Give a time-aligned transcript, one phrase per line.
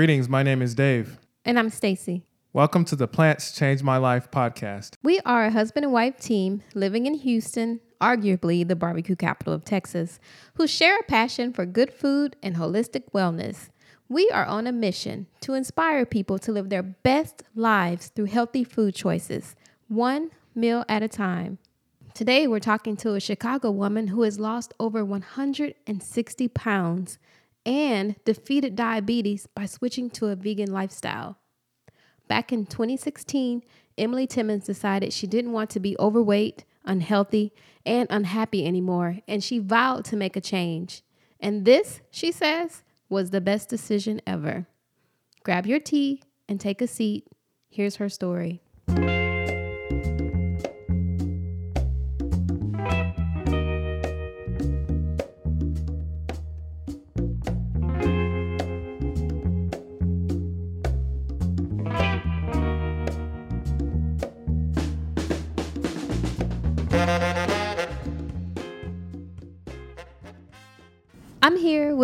[0.00, 1.18] Greetings, my name is Dave.
[1.44, 2.24] And I'm Stacy.
[2.54, 4.94] Welcome to the Plants Change My Life podcast.
[5.02, 9.62] We are a husband and wife team living in Houston, arguably the barbecue capital of
[9.62, 10.18] Texas,
[10.54, 13.68] who share a passion for good food and holistic wellness.
[14.08, 18.64] We are on a mission to inspire people to live their best lives through healthy
[18.64, 19.54] food choices,
[19.88, 21.58] one meal at a time.
[22.14, 27.18] Today, we're talking to a Chicago woman who has lost over 160 pounds
[27.64, 31.38] and defeated diabetes by switching to a vegan lifestyle.
[32.28, 33.62] Back in 2016,
[33.98, 37.52] Emily Timmons decided she didn't want to be overweight, unhealthy,
[37.84, 41.02] and unhappy anymore, and she vowed to make a change.
[41.40, 44.66] And this, she says, was the best decision ever.
[45.42, 47.26] Grab your tea and take a seat.
[47.68, 48.62] Here's her story.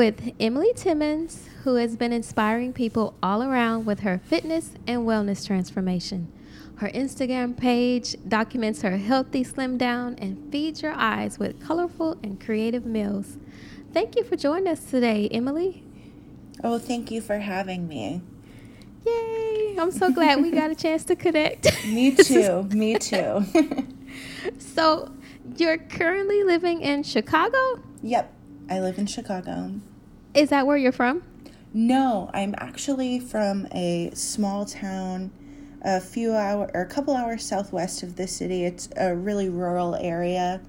[0.06, 5.44] With Emily Timmons, who has been inspiring people all around with her fitness and wellness
[5.44, 6.32] transformation.
[6.76, 12.40] Her Instagram page documents her healthy slim down and feeds your eyes with colorful and
[12.40, 13.38] creative meals.
[13.92, 15.82] Thank you for joining us today, Emily.
[16.62, 18.22] Oh, thank you for having me.
[19.04, 19.74] Yay!
[19.76, 21.84] I'm so glad we got a chance to connect.
[21.86, 22.62] me too.
[22.70, 23.44] me too.
[24.60, 25.12] so,
[25.56, 27.58] you're currently living in Chicago?
[28.04, 28.34] Yep.
[28.70, 29.72] I live in Chicago.
[30.36, 31.22] Is that where you're from?
[31.72, 35.30] No, I'm actually from a small town
[35.80, 38.64] a few hour or a couple hours southwest of the city.
[38.64, 40.60] It's a really rural area.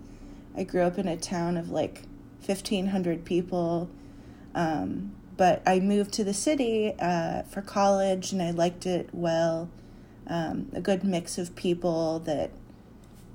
[0.56, 2.04] I grew up in a town of like
[2.46, 3.90] 1500 people.
[4.56, 9.70] Um, but I moved to the city uh, for college and I liked it well.
[10.28, 12.52] Um, a good mix of people that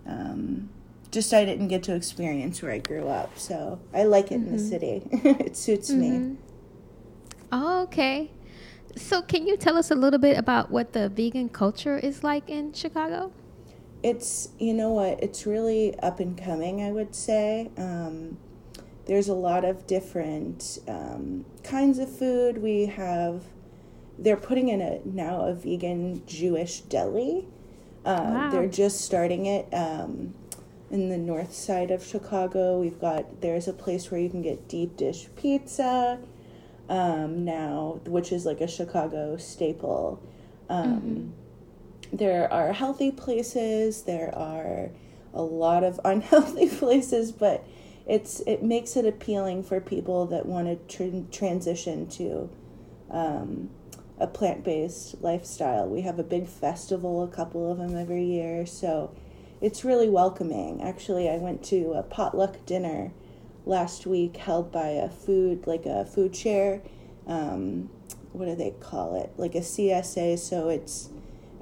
[0.06, 0.70] um,
[1.12, 3.38] just I didn't get to experience where I grew up.
[3.38, 4.48] So I like it mm-hmm.
[4.48, 4.70] in the mm-hmm.
[4.70, 5.02] city.
[5.44, 6.30] it suits mm-hmm.
[6.30, 6.36] me.
[7.52, 8.30] Oh, okay.
[8.96, 12.48] So can you tell us a little bit about what the vegan culture is like
[12.48, 13.30] in Chicago?
[14.02, 16.82] It's you know what it's really up and coming.
[16.82, 18.38] I would say um,
[19.06, 22.58] there's a lot of different um, kinds of food.
[22.58, 23.44] We have
[24.18, 27.46] they're putting in a now a vegan Jewish deli.
[28.04, 28.50] Uh, wow.
[28.50, 29.72] They're just starting it.
[29.72, 30.34] Um,
[30.92, 32.78] in the north side of Chicago.
[32.78, 36.20] We've got there's a place where you can get deep dish pizza
[36.88, 40.22] um, now, which is like a Chicago staple.
[40.68, 42.16] Um, mm-hmm.
[42.16, 44.02] There are healthy places.
[44.02, 44.90] There are
[45.32, 47.66] a lot of unhealthy places, but
[48.06, 52.50] it's it makes it appealing for people that want to tr- transition to
[53.10, 53.70] um,
[54.18, 55.88] a plant based lifestyle.
[55.88, 59.14] We have a big festival, a couple of them every year, so
[59.62, 60.82] it's really welcoming.
[60.82, 63.12] Actually, I went to a potluck dinner
[63.64, 66.82] last week held by a food, like a food share.
[67.28, 67.88] Um,
[68.32, 69.32] what do they call it?
[69.36, 71.10] Like a CSA, so it's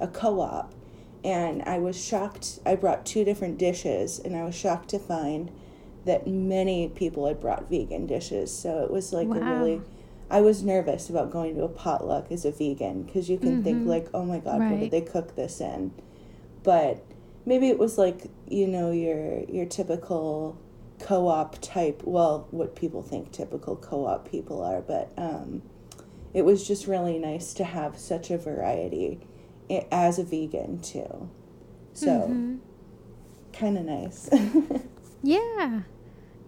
[0.00, 0.72] a co op.
[1.22, 2.60] And I was shocked.
[2.64, 5.50] I brought two different dishes, and I was shocked to find
[6.06, 8.50] that many people had brought vegan dishes.
[8.56, 9.36] So it was like wow.
[9.36, 9.82] a really.
[10.30, 13.62] I was nervous about going to a potluck as a vegan because you can mm-hmm.
[13.62, 14.70] think like, oh my god, right.
[14.70, 15.92] what did they cook this in?
[16.62, 17.04] But
[17.50, 20.56] maybe it was like you know your your typical
[21.00, 25.60] co-op type well what people think typical co-op people are but um,
[26.32, 29.20] it was just really nice to have such a variety
[29.90, 31.28] as a vegan too.
[31.92, 32.56] So mm-hmm.
[33.52, 34.30] kind of nice.
[35.22, 35.82] Yeah.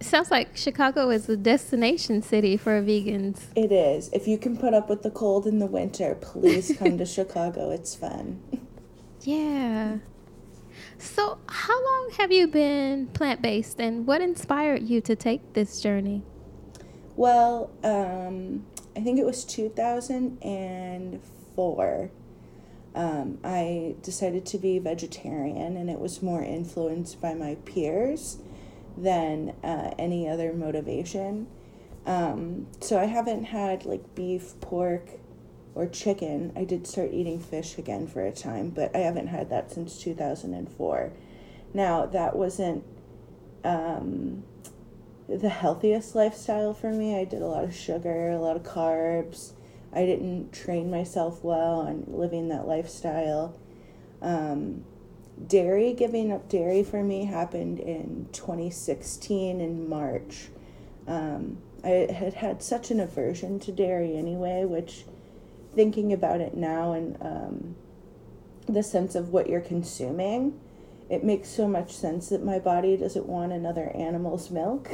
[0.00, 3.40] Sounds like chicago is a destination city for vegans.
[3.54, 4.08] It is.
[4.14, 7.70] If you can put up with the cold in the winter please come to chicago.
[7.70, 8.40] It's fun.
[9.24, 9.98] Yeah
[11.02, 15.80] so, how long have you been plant based and what inspired you to take this
[15.80, 16.22] journey?
[17.16, 18.64] Well, um,
[18.96, 22.10] I think it was 2004.
[22.94, 28.38] Um, I decided to be vegetarian, and it was more influenced by my peers
[28.96, 31.48] than uh, any other motivation.
[32.06, 35.08] Um, so I haven't had like beef, pork,
[35.74, 36.52] or chicken.
[36.56, 39.98] I did start eating fish again for a time, but I haven't had that since
[40.00, 41.12] 2004.
[41.74, 42.84] Now, that wasn't
[43.64, 44.44] um,
[45.28, 47.18] the healthiest lifestyle for me.
[47.18, 49.52] I did a lot of sugar, a lot of carbs.
[49.92, 53.58] I didn't train myself well on living that lifestyle.
[54.20, 54.84] Um,
[55.46, 60.48] dairy, giving up dairy for me happened in 2016 in March.
[61.06, 65.04] Um, I had had such an aversion to dairy anyway, which
[65.74, 67.76] thinking about it now and um,
[68.66, 70.58] the sense of what you're consuming,
[71.10, 74.90] it makes so much sense that my body doesn't want another animal's milk.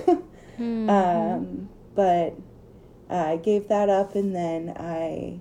[0.59, 0.91] Mm-hmm.
[0.91, 2.37] um, but
[3.09, 5.41] I gave that up and then I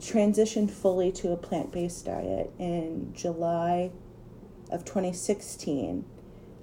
[0.00, 3.90] transitioned fully to a plant based diet in July
[4.70, 6.04] of 2016.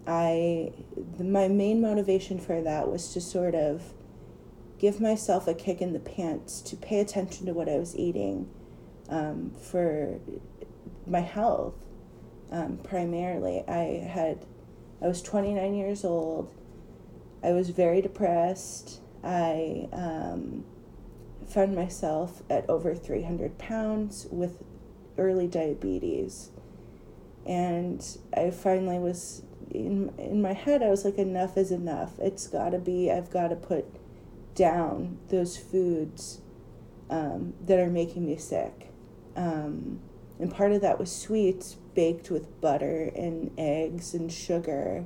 [0.07, 0.71] I
[1.19, 3.93] my main motivation for that was to sort of
[4.81, 8.49] give myself a kick in the pants to pay attention to what I was eating
[9.09, 10.19] um, for
[11.05, 11.75] my health
[12.51, 13.63] um, primarily.
[13.67, 14.43] I had
[14.99, 16.51] I was 29 years old.
[17.43, 19.01] I was very depressed.
[19.23, 20.65] I um,
[21.47, 24.63] found myself at over 300 pounds with
[25.15, 26.49] early diabetes.
[27.45, 28.03] And
[28.35, 32.17] I finally was in, in my head, I was like, enough is enough.
[32.17, 34.00] It's got to be, I've got to put
[34.55, 36.41] down those foods
[37.09, 38.91] um, that are making me sick.
[39.35, 39.99] Um,
[40.39, 45.05] and part of that was sweets baked with butter and eggs and sugar.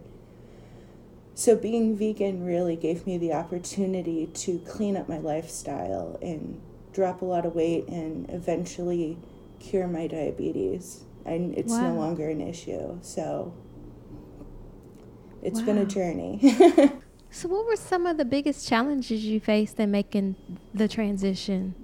[1.34, 6.62] So being vegan really gave me the opportunity to clean up my lifestyle and
[6.94, 9.18] drop a lot of weight and eventually
[9.60, 11.04] cure my diabetes.
[11.26, 13.00] And it's no longer an issue.
[13.02, 13.54] So
[15.42, 16.40] it's been a journey.
[17.36, 20.38] So, what were some of the biggest challenges you faced in making
[20.74, 21.76] the transition?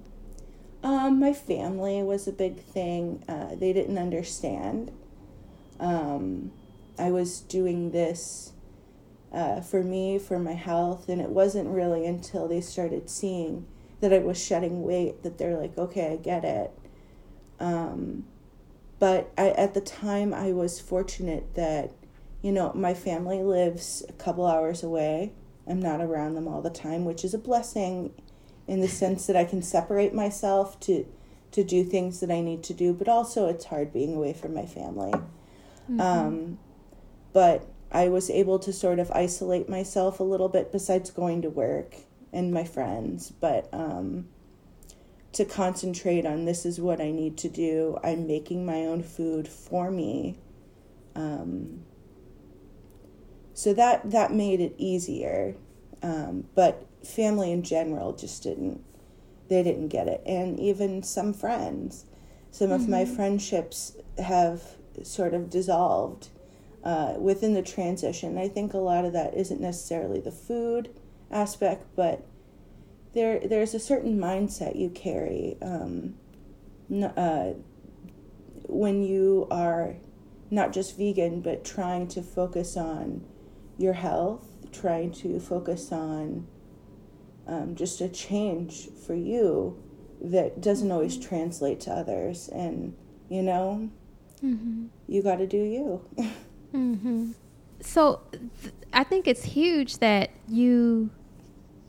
[0.81, 3.21] Um, my family was a big thing.
[3.27, 4.94] Uh, they didn't understand.
[5.77, 6.53] Um,
[6.98, 8.53] I was doing this
[9.33, 13.68] uh, for me, for my health, and it wasn't really until they started seeing
[14.00, 16.71] that I was shedding weight that they're like, okay, I get it.
[17.59, 18.24] Um,
[19.00, 21.92] but I, at the time, I was fortunate that,
[22.42, 25.33] you know, my family lives a couple hours away.
[25.67, 28.13] I'm not around them all the time, which is a blessing
[28.67, 31.05] in the sense that I can separate myself to
[31.51, 34.53] to do things that I need to do, but also it's hard being away from
[34.53, 35.11] my family.
[35.99, 36.59] Um,
[37.33, 41.49] but I was able to sort of isolate myself a little bit besides going to
[41.49, 41.95] work
[42.31, 44.29] and my friends, but um,
[45.33, 47.97] to concentrate on this is what I need to do.
[48.01, 50.37] I'm making my own food for me.
[51.15, 51.83] Um,
[53.61, 55.55] so that that made it easier.
[56.01, 58.83] Um, but family in general just didn't
[59.49, 60.23] they didn't get it.
[60.25, 62.05] And even some friends
[62.49, 64.63] some of my friendships have
[65.03, 66.29] sort of dissolved
[66.83, 68.35] uh, within the transition.
[68.35, 70.89] I think a lot of that isn't necessarily the food
[71.29, 72.25] aspect but
[73.13, 76.15] there there's a certain mindset you carry um,
[76.89, 77.53] n- uh,
[78.67, 79.95] when you are
[80.49, 83.23] not just vegan but trying to focus on
[83.81, 86.48] your health, trying to focus on
[87.48, 89.81] um, just a change for you
[90.22, 92.50] that doesn't always translate to others.
[92.50, 92.95] And,
[93.30, 93.89] you know,
[94.44, 94.88] Mm-hmm.
[95.07, 96.01] you got to do you.
[96.74, 97.31] Mm-hmm.
[97.81, 101.12] So, th- I think it's huge that you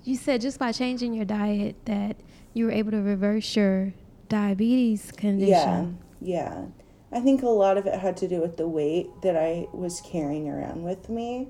[0.05, 2.17] you said just by changing your diet that
[2.53, 3.94] you were able to reverse your
[4.29, 5.99] diabetes condition.
[6.20, 6.65] yeah, yeah.
[7.11, 10.01] I think a lot of it had to do with the weight that I was
[10.03, 11.49] carrying around with me.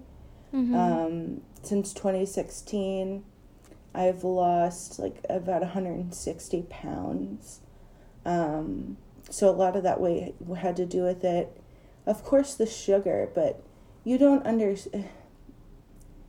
[0.53, 0.75] Mhm.
[0.75, 3.25] Um, since 2016,
[3.95, 7.61] I've lost like about 160 pounds.
[8.25, 8.97] Um,
[9.31, 11.57] so a lot of that weight had to do with it.
[12.07, 13.63] Of course, the sugar, but
[14.05, 15.09] you don't understand.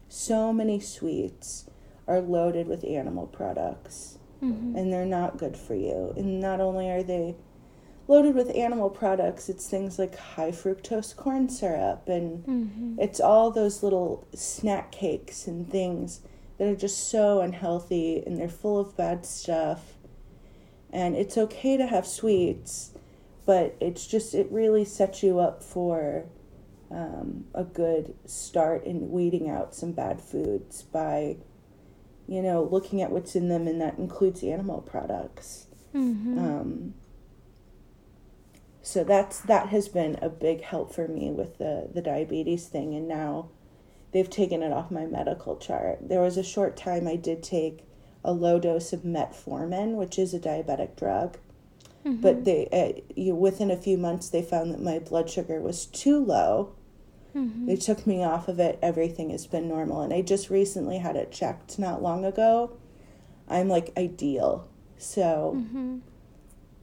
[0.08, 1.65] So many sweets
[2.08, 4.75] are loaded with animal products, Mhm.
[4.77, 6.13] and they're not good for you.
[6.15, 7.36] And not only are they
[8.07, 12.95] loaded with animal products, it's things like high fructose corn syrup and Mhm.
[13.00, 16.22] it's all those little snack cakes and things
[16.57, 19.98] that are just so unhealthy and they're full of bad stuff.
[20.91, 22.91] And it's okay to have sweets,
[23.45, 26.25] but it's just, it really sets you up for
[26.91, 31.38] um, a good start in weeding out some bad foods by,
[32.27, 35.65] you know, looking at what's in them, and that includes animal products.
[35.95, 36.38] Mhm.
[36.38, 36.93] Um,
[38.83, 42.93] so that's that has been a big help for me with the the diabetes thing,
[42.93, 43.49] and now
[44.11, 45.97] they've taken it off my medical chart.
[46.07, 47.85] There was a short time I did take
[48.23, 51.37] a low dose of metformin, which is a diabetic drug,
[52.05, 52.21] Mm-hmm.
[52.21, 55.85] but they uh, you, within a few months they found that my blood sugar was
[55.85, 56.73] too low.
[57.33, 57.65] Mhm.
[57.65, 58.77] They took me off of it.
[58.81, 62.71] Everything has been normal, and I just recently had it checked not long ago.
[63.47, 66.01] I'm like ideal, so Mhm.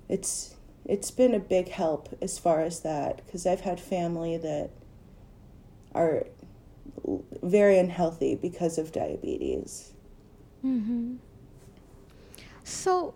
[0.09, 0.57] it's
[0.91, 4.71] it's been a big help as far as that because I've had family that
[5.95, 6.27] are
[7.43, 9.93] very unhealthy because of diabetes.
[10.65, 11.17] Mm-hmm.
[12.65, 13.15] So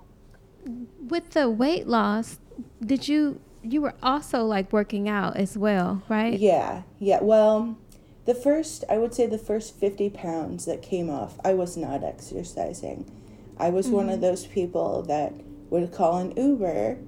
[1.09, 2.39] with the weight loss,
[2.81, 6.39] did you you were also like working out as well, right?
[6.39, 7.19] Yeah, yeah.
[7.23, 7.77] Well,
[8.25, 12.05] the first, I would say the first 50 pounds that came off, I was not
[12.05, 13.11] exercising.
[13.59, 13.97] I was mm-hmm.
[13.97, 14.23] one of mm-hmm.
[14.23, 15.33] those people that
[15.71, 16.99] would call an Uber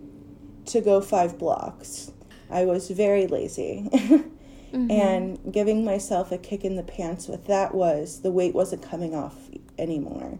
[0.66, 2.12] to go five blocks.
[2.50, 3.88] I was very lazy.
[3.92, 4.90] mm-hmm.
[4.90, 9.14] And giving myself a kick in the pants with that was the weight wasn't coming
[9.14, 9.34] off
[9.78, 10.38] anymore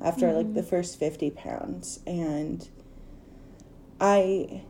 [0.00, 0.36] after mm-hmm.
[0.36, 2.00] like the first 50 pounds.
[2.06, 2.68] And
[4.00, 4.62] I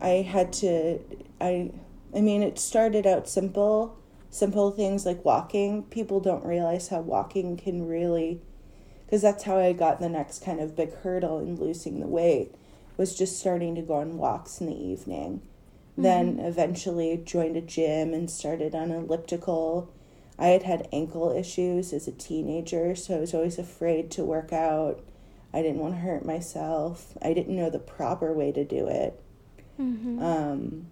[0.00, 1.00] I had to
[1.40, 1.72] I
[2.14, 3.98] I mean it started out simple
[4.30, 8.40] simple things like walking people don't realize how walking can really
[9.04, 12.54] because that's how I got the next kind of big hurdle in losing the weight
[12.98, 15.40] was just starting to go on walks in the evening
[15.92, 16.02] mm-hmm.
[16.02, 19.90] then eventually joined a gym and started on elliptical
[20.38, 24.52] I had had ankle issues as a teenager so I was always afraid to work
[24.52, 25.00] out
[25.54, 29.18] I didn't want to hurt myself I didn't know the proper way to do it
[29.80, 30.22] Mm-hmm.
[30.22, 30.86] Um,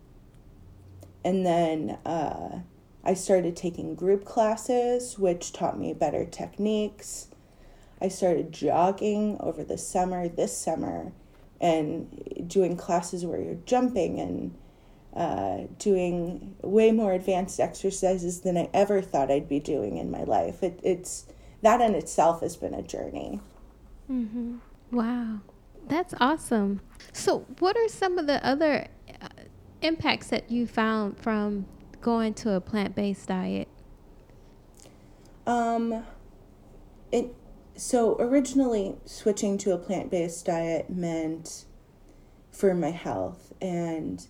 [1.25, 2.61] and then uh,
[3.05, 7.29] I started taking group classes, which taught me better techniques.
[8.01, 11.13] I started jogging over the summer, this summer,
[11.61, 14.55] and doing classes where you're jumping and
[15.17, 20.25] uh, doing way more advanced exercises than I ever thought I'd be doing in my
[20.25, 20.63] life.
[20.63, 21.27] It, it's
[21.63, 23.41] that in itself has been a journey.
[24.11, 24.57] Mm-hmm.
[24.93, 25.41] Wow.
[25.89, 26.81] That's awesome.
[27.13, 28.89] So, what are some of the other
[29.23, 29.29] uh,
[29.83, 31.67] impacts that you found from
[32.01, 33.69] going to a plant-based diet?
[35.47, 36.05] Um,
[37.13, 37.35] it
[37.76, 41.64] so originally switching to a plant-based diet meant
[42.50, 44.26] for my health and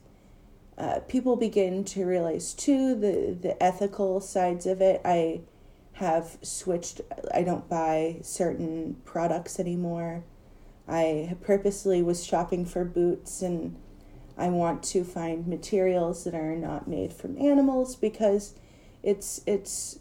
[0.78, 5.00] uh, people begin to realize too the the ethical sides of it.
[5.04, 5.40] I
[5.94, 7.00] have switched.
[7.32, 10.24] I don't buy certain products anymore.
[10.86, 13.76] I purposely was shopping for boots and
[14.36, 18.54] I want to find materials that are not made from animals because
[19.02, 19.98] it's it's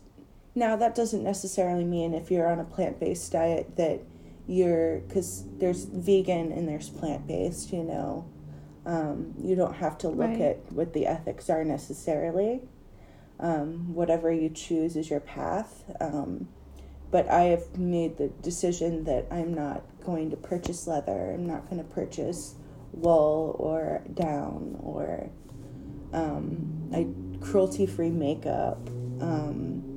[0.56, 4.02] now that doesn't necessarily mean if you're on a plant-based diet that
[4.48, 8.26] you're cuz there's vegan and there's plant-based, you know.
[8.86, 10.42] Um, you don't have to look right.
[10.42, 12.62] at what the ethics are necessarily.
[13.40, 15.84] Um, whatever you choose is your path.
[16.00, 16.48] Um,
[17.12, 21.32] but I have made the decision that I'm not going to purchase leather.
[21.34, 22.56] I'm not going to purchase
[22.94, 25.30] wool or down or
[26.14, 28.88] um, cruelty free makeup.
[29.20, 29.95] Um.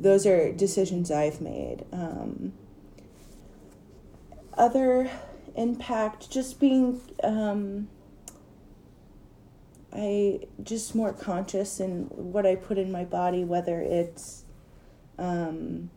[0.00, 1.84] Those are decisions I've made.
[1.92, 2.54] Um,
[4.56, 5.10] other
[5.54, 7.88] impact, just being um,
[9.92, 14.44] I just more conscious in what I put in my body, whether it's
[15.18, 15.90] um,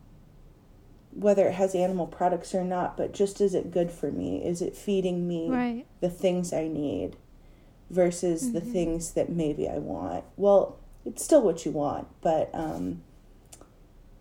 [1.12, 4.44] whether it has animal products or not, but just is it good for me?
[4.44, 5.86] Is it feeding me right.
[6.00, 7.16] the things I need
[7.88, 8.54] versus mm-hmm.
[8.54, 10.24] the things that maybe I want?
[10.36, 13.02] Well, it's still what you want, but um,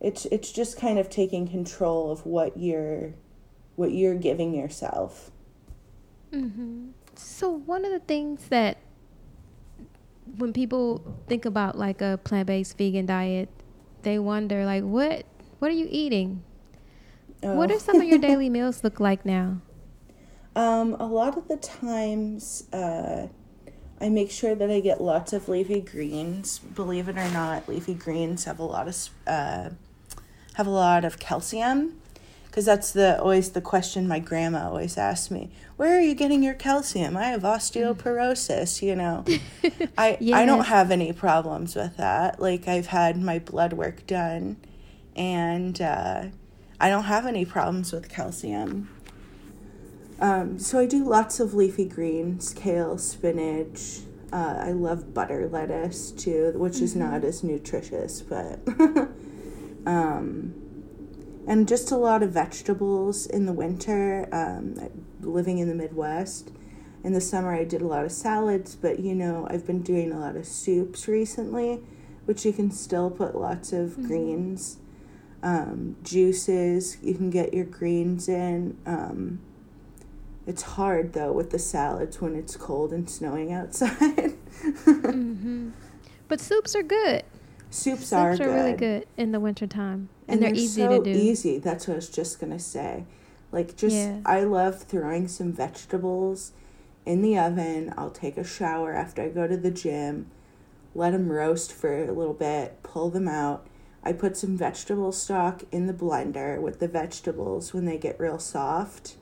[0.04, 3.14] it's it's just kind of taking control of what you're
[3.76, 5.32] what you're giving yourself.
[6.32, 6.90] Mm-hmm.
[7.16, 8.78] So one of the things that
[10.38, 13.50] when people think about like a plant-based vegan diet
[14.04, 15.26] they wonder like what
[15.60, 16.44] what are you eating?
[17.42, 17.56] Oh.
[17.56, 19.62] What do some of your daily meals look like now?
[20.56, 23.28] Um, a lot of the times, uh,
[24.00, 26.60] I make sure that I get lots of leafy greens.
[26.60, 29.70] Believe it or not, leafy greens have a lot of uh,
[30.54, 31.94] have a lot of calcium,
[32.54, 36.44] because that's the always the question my grandma always asks me where are you getting
[36.44, 39.26] your calcium i have osteoporosis you know
[39.98, 40.38] i yes.
[40.38, 44.56] i don't have any problems with that like i've had my blood work done
[45.16, 46.26] and uh,
[46.80, 48.88] i don't have any problems with calcium
[50.20, 56.12] um, so i do lots of leafy greens kale spinach uh, i love butter lettuce
[56.12, 56.84] too which mm-hmm.
[56.84, 58.60] is not as nutritious but
[59.86, 60.54] um,
[61.48, 64.28] and just a lot of vegetables in the winter.
[64.32, 64.76] Um,
[65.22, 66.52] living in the Midwest,
[67.04, 70.12] in the summer I did a lot of salads, but you know I've been doing
[70.12, 71.82] a lot of soups recently,
[72.26, 74.08] which you can still put lots of mm-hmm.
[74.08, 74.78] greens,
[75.42, 76.98] um, juices.
[77.02, 78.78] You can get your greens in.
[78.86, 79.40] Um,
[80.46, 84.00] it's hard though with the salads when it's cold and snowing outside.
[84.86, 85.70] mm-hmm.
[86.28, 87.24] But soups are good.
[87.74, 88.46] Soups, soups are, are good.
[88.46, 90.10] really good in the wintertime.
[90.28, 91.20] And, and they're, they're, easy so to do.
[91.20, 91.58] Easy.
[91.58, 93.06] That's what I was just gonna say.
[93.52, 94.20] Like just yeah.
[94.26, 96.52] I love throwing some vegetables
[97.04, 97.92] in the oven.
[97.98, 100.28] I'll take a shower after I go to the gym.
[100.94, 102.84] Let them roast for a little bit.
[102.84, 103.66] Pull them out.
[104.04, 108.38] I put some vegetable stock in the blender with the vegetables when they get real
[108.38, 109.16] soft.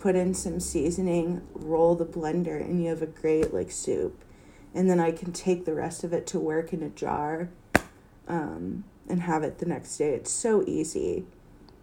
[0.00, 4.24] put in some seasoning, roll the blender, and you have a great like soup.
[4.74, 7.48] And then I can take the rest of it to work in a jar
[8.28, 10.10] um, and have it the next day.
[10.14, 11.24] It's so easy.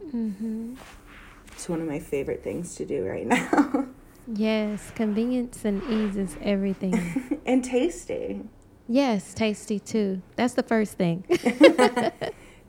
[0.06, 0.76] Mm-hmm.
[1.52, 3.88] It's one of my favorite things to do right now.
[4.28, 7.40] Yes, convenience and ease is everything.
[7.46, 8.42] and tasty.
[8.88, 10.22] yes, tasty too.
[10.36, 11.24] That's the first thing.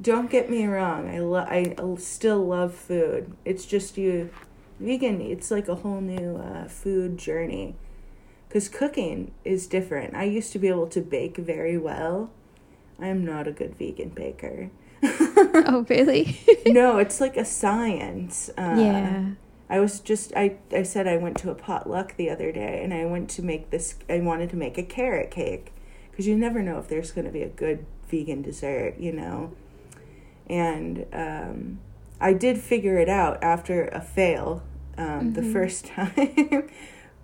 [0.03, 1.09] Don't get me wrong.
[1.09, 3.35] I lo- I still love food.
[3.47, 4.31] It's just you
[4.79, 7.75] vegan it's like a whole new uh, food journey
[8.49, 10.15] because cooking is different.
[10.15, 12.31] I used to be able to bake very well.
[12.99, 14.71] I am not a good vegan baker.
[15.03, 16.41] oh, really?
[16.67, 18.51] no, it's like a science.
[18.57, 19.31] Uh, yeah.
[19.69, 22.95] I was just I I said I went to a potluck the other day and
[22.95, 25.73] I went to make this I wanted to make a carrot cake
[26.11, 29.53] because you never know if there's going to be a good vegan dessert, you know.
[30.47, 31.81] And um,
[32.21, 34.63] I did figure it out after a fail
[34.97, 36.71] um, the first time,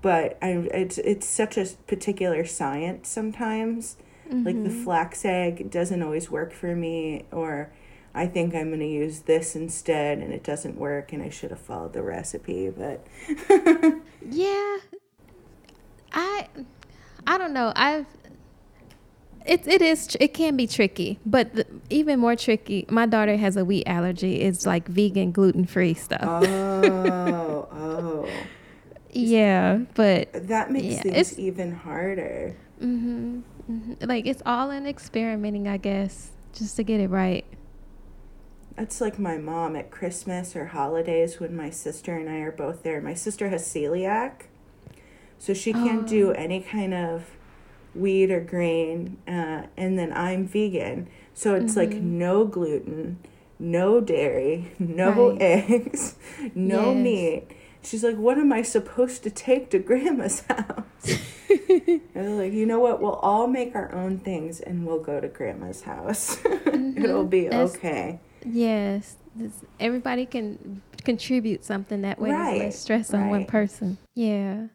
[0.03, 3.97] but I it's it's such a particular science sometimes.
[4.31, 4.85] Like the mm-hmm.
[4.85, 7.73] flax egg doesn't always work for me, or
[8.15, 11.51] I think I'm going to use this instead and it doesn't work and I should
[11.51, 13.07] have followed the recipe, but
[14.31, 14.79] Yeah.
[16.13, 16.49] I
[17.27, 17.73] I don't know.
[17.75, 18.07] I've
[19.47, 22.85] it it is it can be tricky, but the, even more tricky.
[22.91, 24.43] My daughter has a wheat allergy.
[24.43, 26.23] It's like vegan gluten free stuff.
[26.23, 28.29] oh, oh.
[29.11, 32.57] yeah, but That makes Yeah, things even harder.
[32.81, 33.41] Mm-hmm.
[33.73, 37.45] Hmm like it's all in experimenting, I guess, just to get it right.
[38.77, 42.83] That's like my mom at Christmas or holidays when my sister and I are both
[42.83, 43.01] there.
[43.01, 44.45] My sister has celiac,
[45.39, 47.31] so she can't do any kind of
[47.95, 53.19] wheat or grain, uh, and then I'm vegan, so it's like no gluten,
[53.59, 55.39] no dairy, no Right.
[55.41, 56.17] eggs,
[56.55, 57.05] no Yes.
[57.05, 57.47] meat.
[57.83, 62.67] She's like, "What am I supposed to take to Grandma's house?" and they're like, "You
[62.67, 63.01] know what?
[63.01, 66.39] We'll all make our own things, and we'll go to Grandma's house.
[66.67, 72.31] It'll be That's- okay." Yes, this, everybody can contribute something that way.
[72.31, 73.99] Right, less stress on one person.
[74.15, 74.67] Yeah.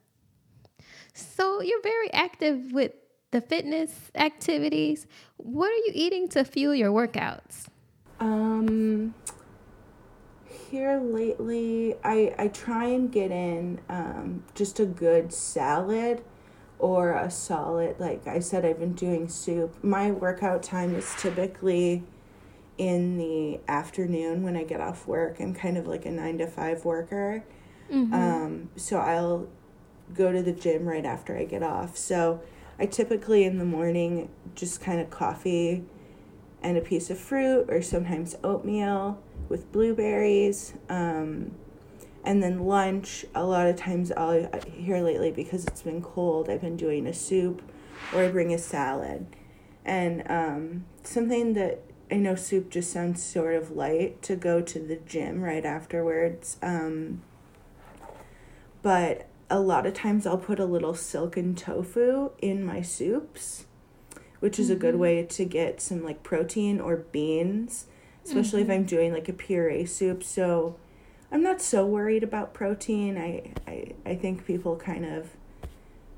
[1.14, 2.92] So you're very active with
[3.32, 5.06] the fitness activities.
[5.38, 7.66] What are you eating to fuel your workouts?
[8.20, 9.14] Um,
[10.70, 16.24] here lately, I I try and get in um just a good salad
[16.80, 18.00] or a solid.
[18.00, 19.84] Like I said, I've been doing soup.
[19.84, 22.04] My workout time is typically
[22.78, 25.38] in the afternoon when I get off work.
[25.40, 27.44] I'm kind of like a nine to five worker.
[28.14, 29.48] Um, so I'll
[30.14, 31.98] go to the gym right after I get off.
[31.98, 32.42] So
[32.80, 35.84] I typically in the morning just kind of coffee
[36.62, 40.74] and a piece of fruit or sometimes oatmeal with blueberries.
[40.90, 41.52] Um,
[42.24, 46.62] and then lunch, a lot of times I'll here lately because it's been cold, I've
[46.62, 47.62] been doing a soup
[48.14, 49.28] or I bring a salad.
[49.86, 51.82] And um, something that
[52.12, 56.58] I know soup just sounds sort of light to go to the gym right afterwards.
[56.62, 57.22] Um,
[58.82, 63.66] but a lot of times I'll put a little silken tofu in my soups,
[64.40, 67.88] which is a good way to get some like protein or beans,
[68.28, 70.24] especially if I'm doing like a puree soup.
[70.24, 70.76] So
[71.32, 73.18] I'm not so worried about protein.
[73.18, 75.30] I, I, I think people kind of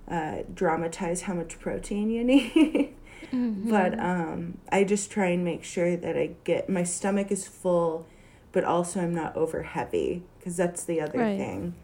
[0.07, 2.95] uh, dramatize how much protein you need.
[3.31, 8.07] But um, I just try and make sure that I get my stomach is full,
[8.51, 11.37] but also I'm not over heavy because that's the other Right.
[11.37, 11.75] thing.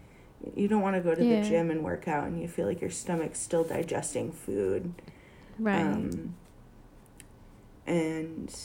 [0.55, 1.41] You don't want to go to Yeah.
[1.41, 4.93] the gym and work out and you feel like your stomach's still digesting food.
[5.59, 5.81] Right.
[5.81, 6.35] Um,
[7.85, 8.55] and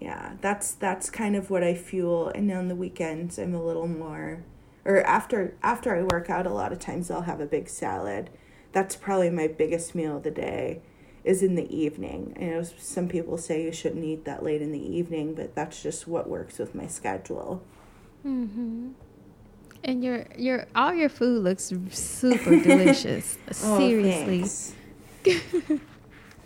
[0.00, 2.28] yeah, that's that's kind of what I fuel.
[2.28, 4.44] And on the weekends, I'm a little more,
[4.84, 8.30] or after after I work out, a lot of times I'll have a big salad.
[8.72, 10.82] That's probably my biggest meal of the day.
[11.24, 12.36] Is in the evening.
[12.38, 15.82] I know some people say you shouldn't eat that late in the evening, but that's
[15.82, 17.62] just what works with my schedule.
[18.26, 18.90] mm-hmm.
[19.82, 23.38] And your your all your food looks super delicious.
[23.62, 24.44] Oh, Seriously.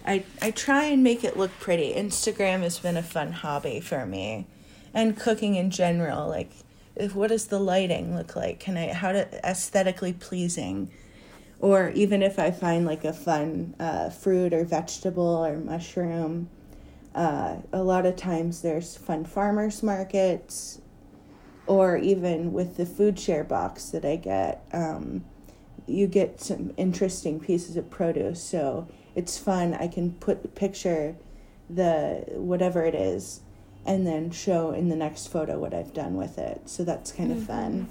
[0.06, 1.94] I I try and make it look pretty.
[1.94, 4.46] Instagram has been a fun hobby for me,
[4.94, 6.28] and cooking in general.
[6.28, 6.50] Like,
[6.96, 8.60] if, what does the lighting look like?
[8.60, 10.90] Can I how to aesthetically pleasing,
[11.60, 16.48] or even if I find like a fun uh, fruit or vegetable or mushroom.
[17.14, 20.80] Uh, a lot of times there's fun farmers markets,
[21.66, 24.64] or even with the food share box that I get.
[24.72, 25.24] Um,
[25.86, 28.86] you get some interesting pieces of produce so
[29.18, 31.14] it's fun i can put picture
[31.68, 33.40] the whatever it is
[33.84, 37.30] and then show in the next photo what i've done with it so that's kind
[37.32, 37.88] of fun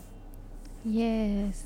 [0.86, 1.64] Yes.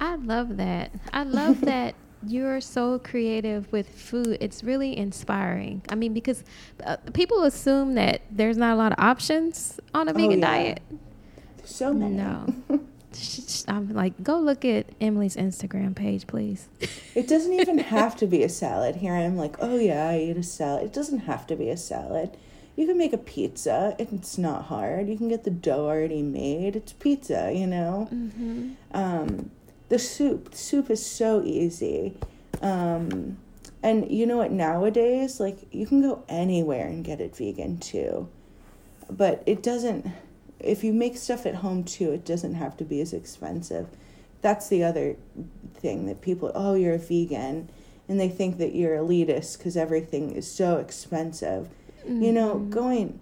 [0.00, 0.90] I love that.
[1.12, 1.94] I love that
[2.26, 4.36] you're so creative with food.
[4.40, 5.82] It's really inspiring.
[5.88, 6.42] I mean, because
[6.84, 10.46] uh, people assume that there's not a lot of options on a Oh, vegan yeah.
[10.50, 10.82] diet.
[11.64, 12.16] So many.
[12.16, 12.46] No.
[13.68, 16.68] I'm like, go look at Emily's Instagram page, please.
[17.14, 18.96] It doesn't even have to be a salad.
[18.96, 20.84] Here I am like, oh yeah, I eat a salad.
[20.84, 22.36] It doesn't have to be a salad.
[22.76, 23.94] You can make a pizza.
[23.98, 25.08] It's not hard.
[25.08, 26.74] You can get the dough already made.
[26.74, 28.08] It's pizza, you know?
[28.12, 28.72] Mm-hmm.
[28.92, 29.50] Um,
[29.90, 30.54] the soup.
[30.54, 32.16] Soup is so easy.
[32.62, 33.36] Um,
[33.82, 34.52] and you know what?
[34.52, 38.28] Nowadays, like, you can go anywhere and get it vegan too.
[39.10, 40.06] But it doesn't,
[40.62, 43.88] if you make stuff at home too, it doesn't have to be as expensive.
[44.40, 45.16] That's the other
[45.74, 47.68] thing that people, oh, you're a vegan.
[48.08, 51.68] And they think that you're elitist because everything is so expensive.
[52.06, 53.20] You know, going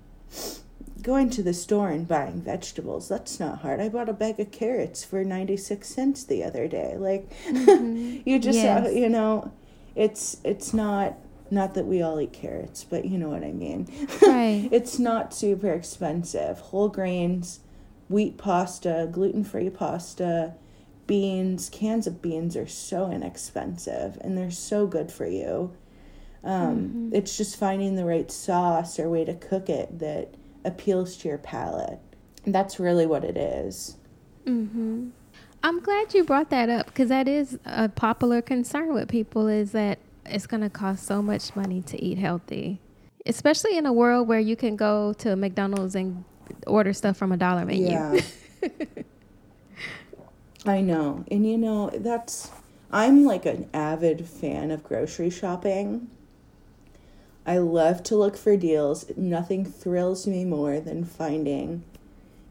[1.03, 3.81] going to the store and buying vegetables, that's not hard.
[3.81, 6.97] I bought a bag of carrots for 96 cents the other day.
[6.97, 7.31] Like
[8.27, 8.95] you just uh, Yes.
[8.95, 9.53] you know,
[9.95, 11.15] it's it's not
[11.51, 13.87] not that we all eat carrots, but you know what I mean.
[14.23, 14.69] Right.
[14.71, 16.59] it's not super expensive.
[16.59, 17.61] Whole grains,
[18.09, 20.55] wheat pasta, gluten-free pasta,
[21.07, 25.73] beans, cans of beans are so inexpensive and they're so good for you.
[26.45, 30.35] Um, It's just finding the right sauce or way to cook it that
[30.65, 31.99] appeals to your palate.
[32.47, 33.97] That's really what it is.
[34.47, 35.09] Mm-hmm.
[35.63, 39.73] I'm glad you brought that up because that is a popular concern with people is
[39.73, 42.81] that it's going to cost so much money to eat healthy,
[43.27, 46.25] especially in a world where you can go to McDonald's and
[46.67, 47.91] order stuff from a dollar menu.
[47.91, 48.21] Yeah.
[50.67, 51.25] I know.
[51.31, 52.51] And you know, that's
[52.93, 56.11] I'm like an avid fan of grocery shopping.
[57.47, 59.07] I love to look for deals.
[59.17, 61.85] Nothing thrills me more than finding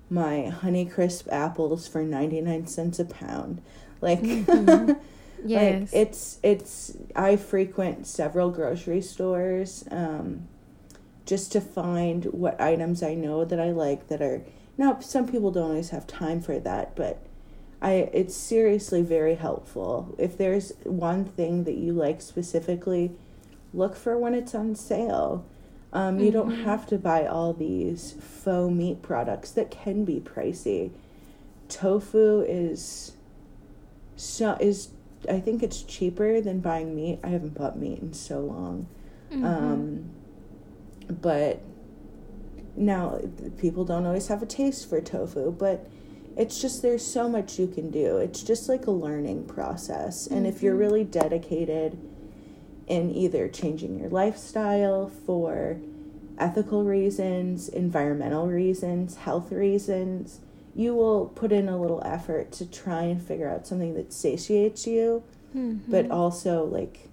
[0.09, 3.61] my Honeycrisp apples for 99 cents a pound.
[4.01, 4.93] Like mm-hmm.
[5.45, 5.93] Yes.
[5.93, 10.47] like it's it's I frequent several grocery stores um,
[11.25, 14.41] just to find what items I know that I like that are
[14.77, 17.21] now some people don't always have time for that, but
[17.81, 20.15] I it's seriously very helpful.
[20.17, 23.11] If there's one thing that you like specifically,
[23.73, 25.45] look for when it's on sale.
[25.91, 30.91] Um, you don't have to buy all these faux meat products that can be pricey.
[31.67, 33.13] Tofu is
[34.15, 34.89] so is
[35.27, 37.19] I think it's cheaper than buying meat.
[37.23, 38.87] I haven't bought meat in so long.
[39.45, 40.09] Um,
[41.21, 41.61] but
[42.75, 43.19] now
[43.57, 45.87] people don't always have a taste for tofu, but
[46.37, 48.17] it's just there's so much you can do.
[48.17, 50.27] It's just like a learning process.
[50.27, 51.97] And if you're really dedicated
[52.87, 55.79] in either changing your lifestyle for
[56.37, 60.39] ethical reasons, environmental reasons, health reasons,
[60.75, 64.87] you will put in a little effort to try and figure out something that satiates
[64.87, 65.23] you,
[65.55, 65.91] mm-hmm.
[65.91, 67.09] but also like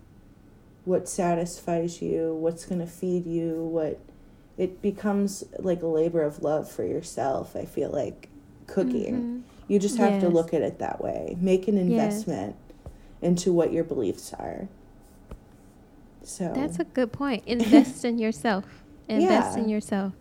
[0.84, 4.00] what satisfies you, what's going to feed you, what
[4.56, 7.56] it becomes like a labor of love for yourself.
[7.56, 8.28] I feel like
[8.66, 9.14] cooking.
[9.14, 9.40] Mm-hmm.
[9.68, 11.36] You just have to look at it that way.
[11.40, 12.54] Make an investment
[13.20, 14.68] into what your beliefs are.
[16.22, 17.42] So That's a good point.
[17.46, 18.64] Invest in yourself.
[19.08, 19.62] Invest Yeah.
[19.64, 20.12] in yourself.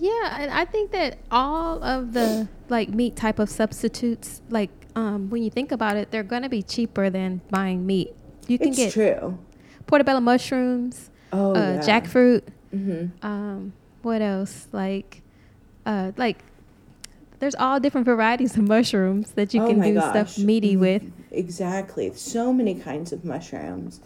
[0.00, 5.28] Yeah, and I think that all of the like meat type of substitutes, like um,
[5.28, 8.14] when you think about it, they're going to be cheaper than buying meat.
[8.48, 9.38] You can it's get true.
[9.86, 11.80] portobello mushrooms, Oh, uh, yeah.
[11.80, 12.42] jackfruit.
[12.70, 14.68] hmm Um, what else?
[14.72, 15.20] Like,
[15.84, 16.38] uh, like
[17.38, 20.10] there's all different varieties of mushrooms that you Oh can do gosh.
[20.32, 20.80] stuff meaty Mhm.
[20.80, 21.02] with.
[21.30, 22.10] Exactly.
[22.14, 24.00] So many kinds of mushrooms.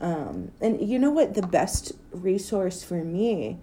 [0.00, 1.34] Um, and you know what?
[1.34, 3.58] The best resource for me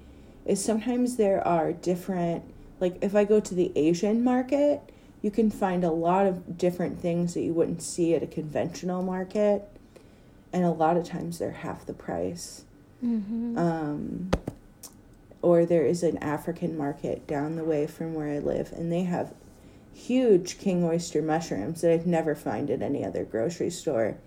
[0.47, 2.43] is sometimes there are different,
[2.79, 4.81] like if I go to the Asian market,
[5.21, 9.03] you can find a lot of different things that you wouldn't see at a conventional
[9.03, 9.63] market.
[10.53, 12.63] And a lot of times they're half the price.
[13.03, 13.57] Mm-hmm.
[13.57, 14.31] Um,
[15.41, 19.03] or there is an African market down the way from where I live, and they
[19.03, 19.33] have
[19.93, 24.17] huge king oyster mushrooms that I'd never find at any other grocery store.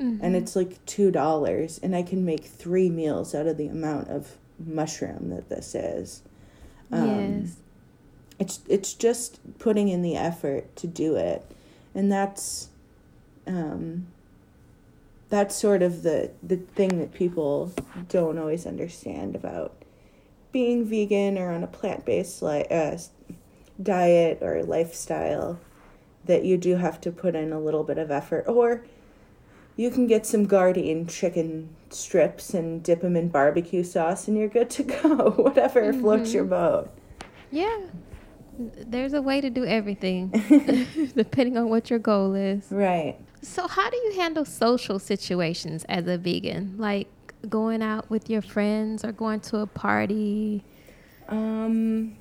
[0.00, 0.24] Mm-hmm.
[0.24, 4.08] And it's like two dollars, and I can make three meals out of the amount
[4.08, 6.22] of mushroom that this is.
[6.92, 7.56] Um, yes.
[8.38, 11.50] it's it's just putting in the effort to do it
[11.94, 12.68] and that's
[13.46, 14.06] um
[15.28, 17.72] that's sort of the the thing that people
[18.08, 19.74] don't always understand about
[20.52, 22.96] being vegan or on a plant-based li- uh,
[23.82, 25.58] diet or lifestyle
[26.26, 28.84] that you do have to put in a little bit of effort or
[29.76, 34.48] you can get some Gardein chicken strips and dip them in barbecue sauce and you're
[34.48, 36.90] good to go whatever floats your boat
[37.50, 37.80] Yeah.
[38.56, 40.28] There's a way to do everything,
[41.16, 42.66] depending on what your goal is.
[42.70, 43.16] Right.
[43.42, 46.76] So, how do you handle social situations as a vegan?
[46.78, 47.08] Like
[47.48, 50.62] going out with your friends or going to a party?
[51.28, 52.16] Um,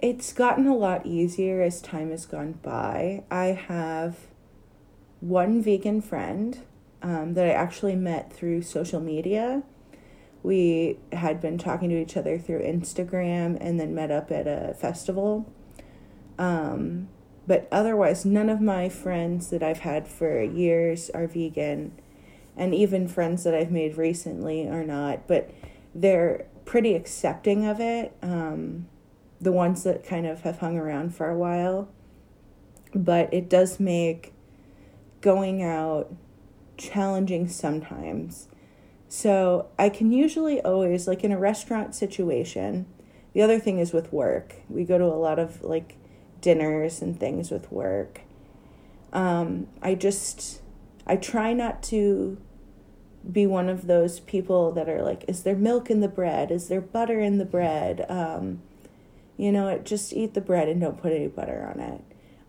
[0.00, 3.24] it's gotten a lot easier as time has gone by.
[3.30, 4.16] I have
[5.24, 6.60] one vegan friend
[7.00, 9.62] um, that I actually met through social media.
[10.42, 14.74] We had been talking to each other through Instagram and then met up at a
[14.74, 15.50] festival.
[16.38, 17.08] Um,
[17.46, 21.92] but otherwise, none of my friends that I've had for years are vegan,
[22.54, 25.26] and even friends that I've made recently are not.
[25.26, 25.50] But
[25.94, 28.14] they're pretty accepting of it.
[28.20, 28.88] Um,
[29.40, 31.88] the ones that kind of have hung around for a while,
[32.94, 34.33] but it does make
[35.24, 36.14] going out
[36.76, 38.46] challenging sometimes.
[39.08, 42.84] So I can usually always, like in a restaurant situation,
[43.32, 44.56] the other thing is with work.
[44.68, 45.96] We go to a lot of like
[46.42, 48.20] dinners and things with work.
[49.14, 50.60] Um, I just,
[51.06, 52.36] I try not to
[53.32, 56.50] be one of those people that are like, is there milk in the bread?
[56.50, 58.04] Is there butter in the bread?
[58.10, 58.60] Um,
[59.38, 62.02] you know, it just eat the bread and don't put any butter on it.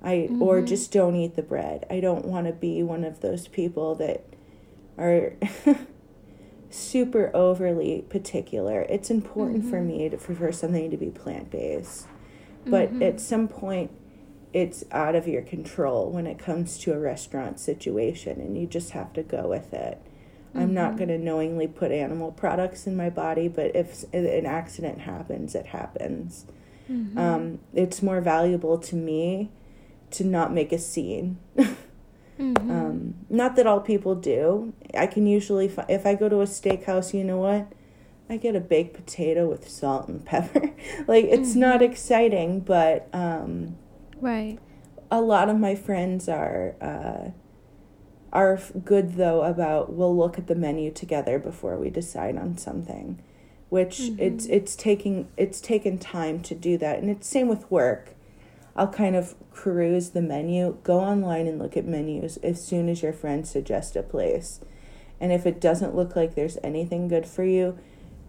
[0.05, 0.41] I mm-hmm.
[0.41, 1.85] or just don't eat the bread.
[1.89, 4.23] I don't want to be one of those people that
[4.99, 5.33] are
[6.69, 8.81] super overly particular.
[8.83, 9.69] It's important mm-hmm.
[9.71, 12.05] for me to, for, for something to be plant based.
[12.67, 13.01] But mm-hmm.
[13.01, 13.91] at some point
[14.53, 18.91] it's out of your control when it comes to a restaurant situation and you just
[18.91, 19.99] have to go with it.
[20.53, 20.97] I'm not mm-hmm.
[20.97, 25.65] going to knowingly put animal products in my body, but if an accident happens, it
[25.65, 26.45] happens.
[26.89, 27.17] Mm-hmm.
[27.17, 29.51] Um, it's more valuable to me
[30.11, 31.37] to not make a scene.
[31.57, 32.71] mm-hmm.
[32.71, 34.73] um, not that all people do.
[34.97, 37.71] I can usually, if I go to a steakhouse, you know what?
[38.29, 40.71] I get a baked potato with salt and pepper.
[41.07, 41.59] like, it's mm-hmm.
[41.59, 43.07] not exciting, but.
[43.13, 43.77] Um,
[44.19, 44.57] right.
[45.11, 46.75] A lot of my friends are.
[46.81, 47.31] Uh,
[48.33, 53.17] are good though about we'll look at the menu together before we decide on something
[53.69, 54.21] which mm-hmm.
[54.21, 58.14] it's it's taking it's taken time to do that and it's same with work
[58.75, 63.01] i'll kind of peruse the menu go online and look at menus as soon as
[63.01, 64.59] your friends suggest a place
[65.19, 67.77] and if it doesn't look like there's anything good for you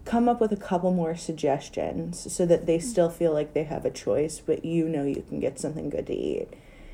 [0.05, 2.87] come up with a couple more suggestions so that they mm-hmm.
[2.87, 6.07] still feel like they have a choice but you know you can get something good
[6.07, 6.47] to eat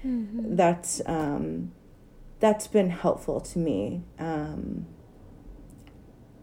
[0.06, 0.56] mm-hmm.
[0.56, 1.72] that's um
[2.40, 4.86] that's been helpful to me um,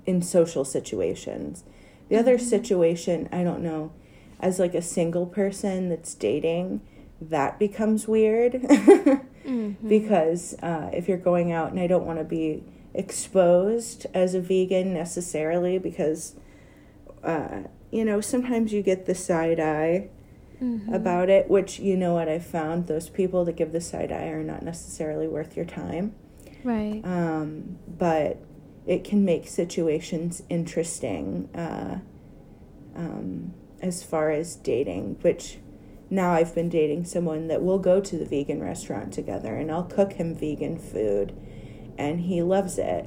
[0.06, 1.64] in social situations
[2.10, 2.46] the other mm-hmm.
[2.46, 3.92] situation, I don't know,
[4.40, 6.82] as like a single person that's dating,
[7.20, 9.88] that becomes weird mm-hmm.
[9.88, 14.40] because uh, if you're going out and I don't want to be exposed as a
[14.40, 16.34] vegan necessarily because
[17.22, 20.08] uh, you know sometimes you get the side eye
[20.60, 20.92] mm-hmm.
[20.92, 24.26] about it which you know what i've found those people that give the side eye
[24.26, 26.12] are not necessarily worth your time
[26.64, 28.38] right um, but
[28.86, 31.98] it can make situations interesting uh,
[32.96, 35.58] um, as far as dating, which
[36.10, 39.84] now I've been dating someone that will go to the vegan restaurant together and I'll
[39.84, 41.32] cook him vegan food
[41.96, 43.06] and he loves it.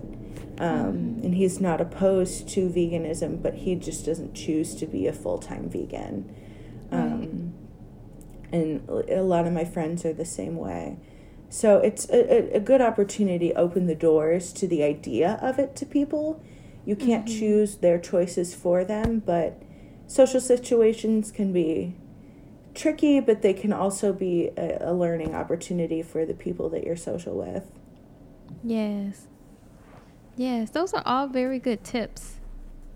[0.58, 5.14] Um, and he's not opposed to veganism, but he just doesn't choose to be a
[5.14, 6.34] full time vegan.
[6.92, 7.54] Um,
[8.52, 10.98] and a lot of my friends are the same way.
[11.50, 15.76] So it's a, a good opportunity to open the doors to the idea of it
[15.78, 16.42] to people.
[16.86, 17.40] You can't mm-hmm.
[17.40, 19.62] choose their choices for them, but
[20.08, 21.96] social situations can be
[22.74, 26.96] tricky, but they can also be a, a learning opportunity for the people that you're
[26.96, 27.72] social with.
[28.64, 29.28] Yes.
[30.36, 32.40] Yes, those are all very good tips.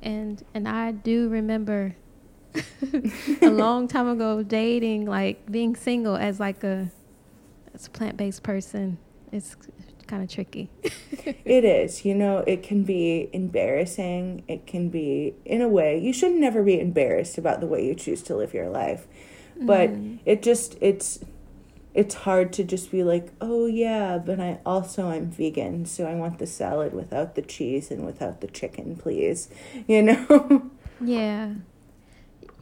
[0.02, 1.96] And and I do remember
[3.42, 6.92] a long time ago dating like being single as like a
[7.74, 8.98] as a plant based person,
[9.32, 9.56] it's
[10.08, 10.70] kind of tricky.
[10.82, 12.06] it is.
[12.06, 14.44] You know, it can be embarrassing.
[14.48, 17.94] It can be, in a way, you should never be embarrassed about the way you
[17.94, 19.08] choose to live your life.
[19.66, 20.20] But mm.
[20.26, 21.20] it just, it's,
[21.94, 26.14] it's hard to just be like, oh yeah, but I also I'm vegan, so I
[26.14, 29.50] want the salad without the cheese and without the chicken, please.
[29.88, 30.70] You know?
[31.02, 31.54] Yeah.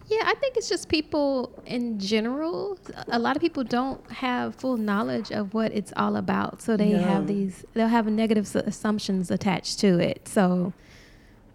[0.08, 2.78] Yeah, I think it's just people in general.
[3.08, 6.94] A lot of people don't have full knowledge of what it's all about, so they
[6.94, 7.00] no.
[7.00, 7.66] have these.
[7.74, 10.28] They'll have negative assumptions attached to it.
[10.28, 10.74] So,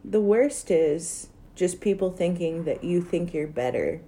[0.04, 4.00] the worst is just people thinking that you think you're better.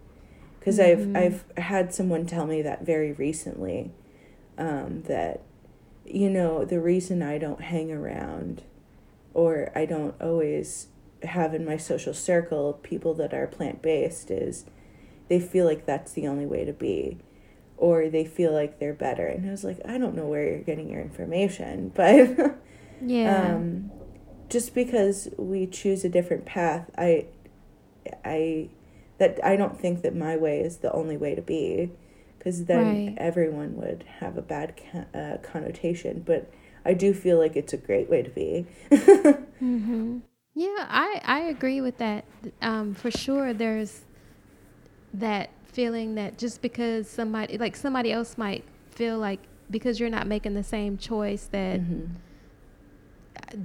[0.62, 1.16] Because mm-hmm.
[1.16, 3.90] I've I've had someone tell me that very recently,
[4.56, 5.42] um, that,
[6.06, 8.62] you know, the reason I don't hang around,
[9.34, 10.86] or I don't always
[11.24, 14.64] have in my social circle people that are plant based is
[15.28, 17.18] they feel like that's the only way to be
[17.82, 19.26] or they feel like they're better.
[19.26, 22.56] And I was like, I don't know where you're getting your information, but
[23.04, 23.54] Yeah.
[23.54, 23.90] um,
[24.48, 27.26] just because we choose a different path, I,
[28.24, 28.68] I,
[29.22, 31.90] that I don't think that my way is the only way to be,
[32.38, 33.14] because then Right.
[33.18, 34.74] everyone would have a bad
[35.14, 36.22] uh, connotation.
[36.26, 36.50] But
[36.84, 38.66] I do feel like it's a great way to be.
[39.62, 40.18] Mm-hmm.
[40.54, 42.24] Yeah, I, I agree with that.
[42.60, 44.00] Um, for sure, there's
[45.14, 49.38] that feeling that just because somebody, like somebody else might feel like
[49.70, 52.08] because you're not making the same choice that Mhm.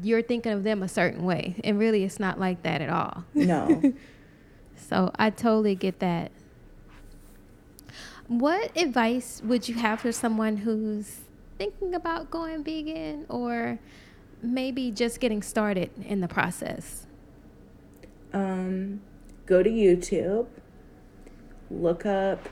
[0.04, 1.56] you're thinking of them a certain way.
[1.64, 3.24] And really, it's not like that at all.
[3.34, 3.82] No.
[4.78, 6.32] So I totally get that.
[8.28, 11.22] What advice would you have for someone who's
[11.58, 13.80] thinking about going vegan or
[14.42, 17.08] maybe just getting started in the process?
[18.34, 19.02] um,
[19.46, 20.48] go to YouTube,
[21.70, 22.50] look up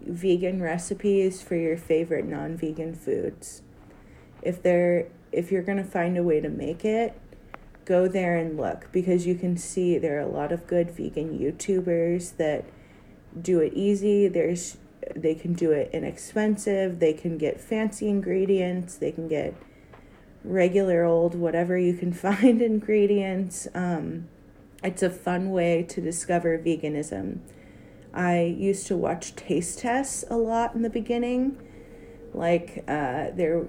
[0.00, 3.62] vegan recipes for your favorite non-vegan foods.
[4.42, 7.18] If they're if you're going to find a way to make it,
[7.86, 11.38] go there and look because you can see there are a lot of good vegan
[11.38, 12.64] YouTubers that
[13.40, 14.28] do it easy.
[14.28, 14.76] There's
[15.14, 16.98] they can do it inexpensive.
[16.98, 18.96] They can get fancy ingredients.
[18.96, 19.54] They can get
[20.44, 23.68] regular old whatever you can find ingredients.
[23.74, 24.28] Um,
[24.82, 27.38] it's a fun way to discover veganism.
[28.12, 31.58] I used to watch taste tests a lot in the beginning.
[32.36, 33.66] Like uh, there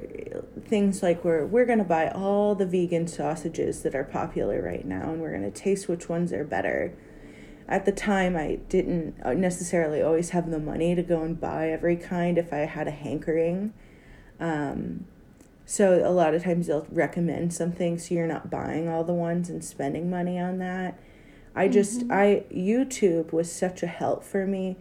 [0.66, 5.12] things like where we're gonna buy all the vegan sausages that are popular right now,
[5.12, 6.94] and we're gonna taste which ones are better.
[7.70, 11.70] At the time, I didn't uh, necessarily always have the money to go and buy
[11.70, 13.74] every kind if I had a hankering.
[14.40, 15.06] Um,
[15.66, 19.50] so a lot of times they'll recommend something so you're not buying all the ones
[19.50, 21.00] and spending money on that.
[21.56, 24.76] I just I YouTube was such a help for me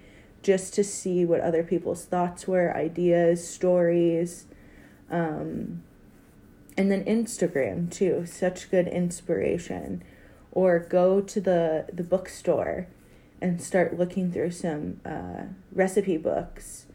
[0.47, 4.47] just to see what other people's thoughts were, ideas, stories.
[5.11, 5.83] Um
[6.79, 10.05] and then Instagram too, such good inspiration.
[10.53, 12.87] Or go to the the bookstore
[13.41, 16.87] and start looking through some uh, recipe books.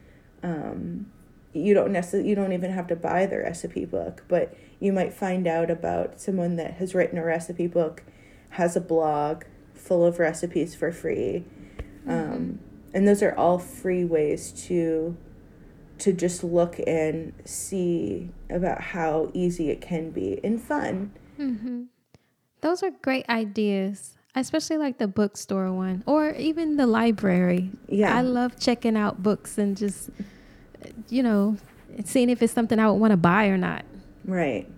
[0.42, 1.06] Um,
[1.52, 5.12] you don't necessarily you don't even have to buy the recipe book, but you might
[5.12, 8.02] find out about someone that has written a recipe book,
[8.50, 11.44] has a blog full of recipes for free,
[12.08, 12.58] um,
[12.94, 15.16] and those are all free ways to
[15.98, 21.12] to just look and see about how easy it can be and fun.
[21.38, 21.84] Mm-hmm.
[22.60, 24.16] Those are great ideas.
[24.34, 27.70] I especially like the bookstore one or even the library.
[27.88, 28.16] Yeah.
[28.16, 30.10] I love checking out books and just,
[31.08, 31.56] you know,
[32.04, 33.84] seeing if it's something I would want to buy or not.
[34.24, 34.68] Right.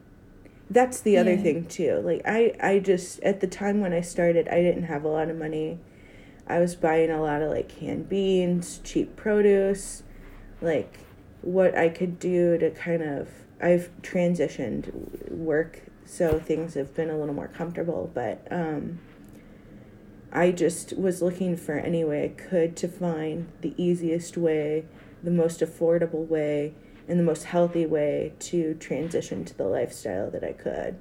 [0.68, 2.02] That's the other thing too.
[2.04, 5.30] Like I I just at the time when I started, I didn't have a lot
[5.30, 5.78] of money.
[6.46, 10.02] I was buying a lot of like canned beans, cheap produce,
[10.60, 10.98] like
[11.42, 13.28] what I could do to kind of
[13.60, 19.00] I've transitioned work so things have been a little more comfortable, but um
[20.32, 24.84] I just was looking for any way I could to find the easiest way,
[25.22, 26.74] the most affordable way,
[27.06, 30.96] and the most healthy way to transition to the lifestyle that I could.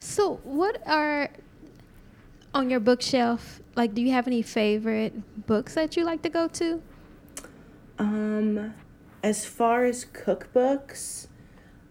[0.00, 1.30] So, what are
[2.56, 3.60] on your bookshelf?
[3.76, 6.82] Like, do you have any favorite books that you like to go to?
[7.98, 8.74] Um,
[9.22, 11.26] as far as cookbooks,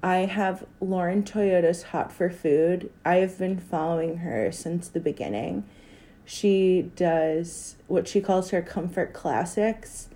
[0.01, 2.91] I have Lauren Toyota's Hot for Food.
[3.05, 5.65] I have been following her since the beginning.
[6.25, 10.09] She does what she calls her comfort classics.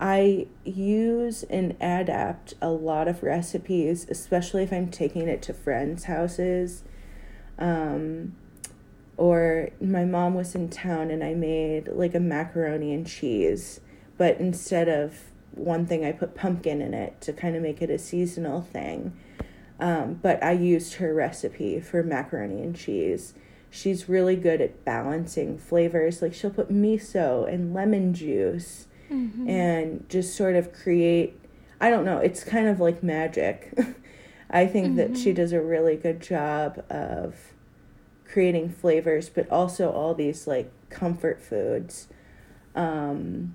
[0.00, 6.04] I use and adapt a lot of recipes, especially if I'm taking it to friends'
[6.04, 6.82] houses.
[7.58, 8.34] Um,
[9.22, 13.78] or my mom was in town and I made like a macaroni and cheese,
[14.18, 15.14] but instead of
[15.52, 19.16] one thing, I put pumpkin in it to kind of make it a seasonal thing.
[19.78, 23.34] Um, but I used her recipe for macaroni and cheese.
[23.70, 26.20] She's really good at balancing flavors.
[26.20, 28.88] Like she'll put miso and lemon juice
[29.48, 31.38] and just sort of create,
[31.80, 33.72] I don't know, it's kind of like magic.
[34.50, 37.51] I think that she does a really good job of
[38.32, 42.08] creating flavors, but also all these like comfort foods.
[42.74, 43.54] Um,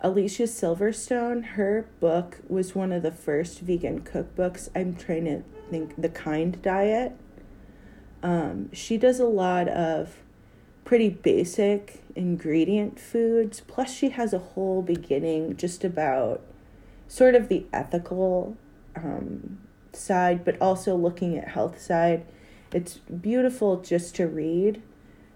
[0.00, 4.70] Alicia Silverstone, her book was one of the first vegan cookbooks.
[4.74, 7.12] I'm trying to think the kind diet.
[8.22, 10.16] Um, she does a lot of
[10.84, 13.60] pretty basic ingredient foods.
[13.60, 16.40] Plus, she has a whole beginning just about
[17.08, 18.56] sort of the ethical
[18.96, 19.58] um,
[19.92, 22.24] side, but also looking at health side.
[22.74, 24.82] It's beautiful just to read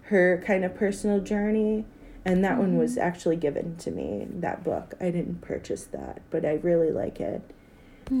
[0.03, 1.85] her kind of personal journey
[2.25, 4.93] And that one was actually given to me, that book.
[4.99, 7.41] I didn't purchase that, but I really like it.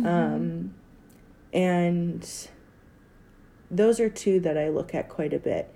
[0.07, 0.73] Um,
[1.53, 2.47] and
[3.69, 5.73] those are two that I look at quite a bit.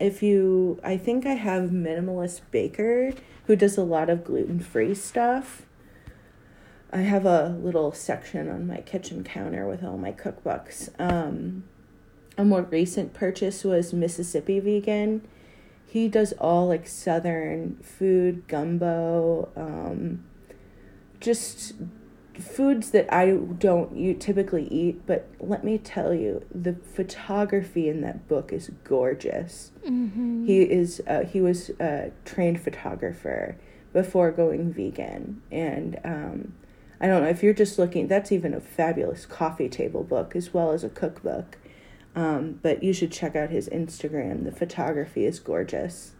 [0.00, 3.12] If you, I think I have Minimalist Baker
[3.46, 5.62] who does a lot of gluten free stuff.
[6.92, 10.90] I have a little section on my kitchen counter with all my cookbooks.
[11.00, 11.64] Um,
[12.36, 15.26] a more recent purchase was Mississippi Vegan.
[15.86, 20.24] He does all like southern food, gumbo, um,
[21.20, 21.74] just
[22.38, 28.00] foods that I don't you typically eat, but let me tell you, the photography in
[28.02, 29.72] that book is gorgeous.
[29.84, 30.46] Mm-hmm.
[30.46, 33.56] He is uh, he was a trained photographer
[33.92, 36.54] before going vegan, and um,
[37.00, 38.08] I don't know if you're just looking.
[38.08, 41.58] That's even a fabulous coffee table book as well as a cookbook.
[42.14, 44.44] Um, but you should check out his Instagram.
[44.44, 46.12] The photography is gorgeous.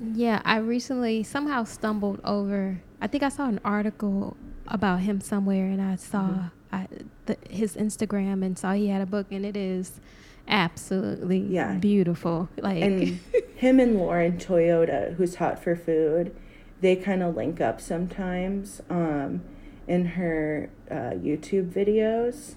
[0.00, 2.80] Yeah, I recently somehow stumbled over.
[3.00, 4.36] I think I saw an article
[4.68, 6.46] about him somewhere, and I saw Mm-hmm.
[6.72, 6.88] I,
[7.26, 10.00] the, his Instagram and saw he had a book, and it is
[10.48, 11.74] absolutely Yeah.
[11.74, 12.48] beautiful.
[12.56, 13.20] Like, and
[13.56, 16.34] him and Lauren Toyota, who's hot for food,
[16.80, 19.42] they kind of link up sometimes um,
[19.86, 22.54] in her uh, YouTube videos.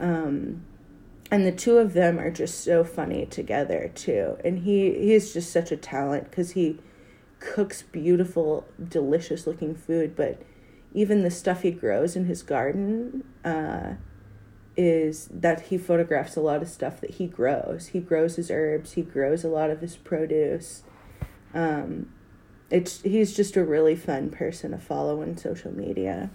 [0.00, 0.64] Um,
[1.30, 4.36] and the two of them are just so funny together too.
[4.44, 6.78] And he he's just such a talent because he
[7.40, 10.42] cooks beautiful, delicious looking food, but
[10.94, 13.94] even the stuff he grows in his garden uh,
[14.76, 17.88] is that he photographs a lot of stuff that he grows.
[17.88, 18.92] He grows his herbs.
[18.92, 20.82] He grows a lot of his produce.
[21.54, 22.12] Um,
[22.70, 26.30] it's he's just a really fun person to follow on social media,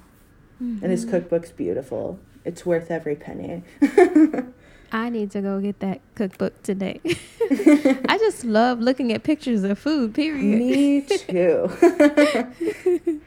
[0.59, 2.19] and his cookbook's beautiful.
[2.45, 3.63] It's worth every penny.
[4.91, 6.99] I need to go get that cookbook today.
[7.05, 10.13] I just love looking at pictures of food.
[10.13, 10.43] Period.
[10.59, 11.69] Me too.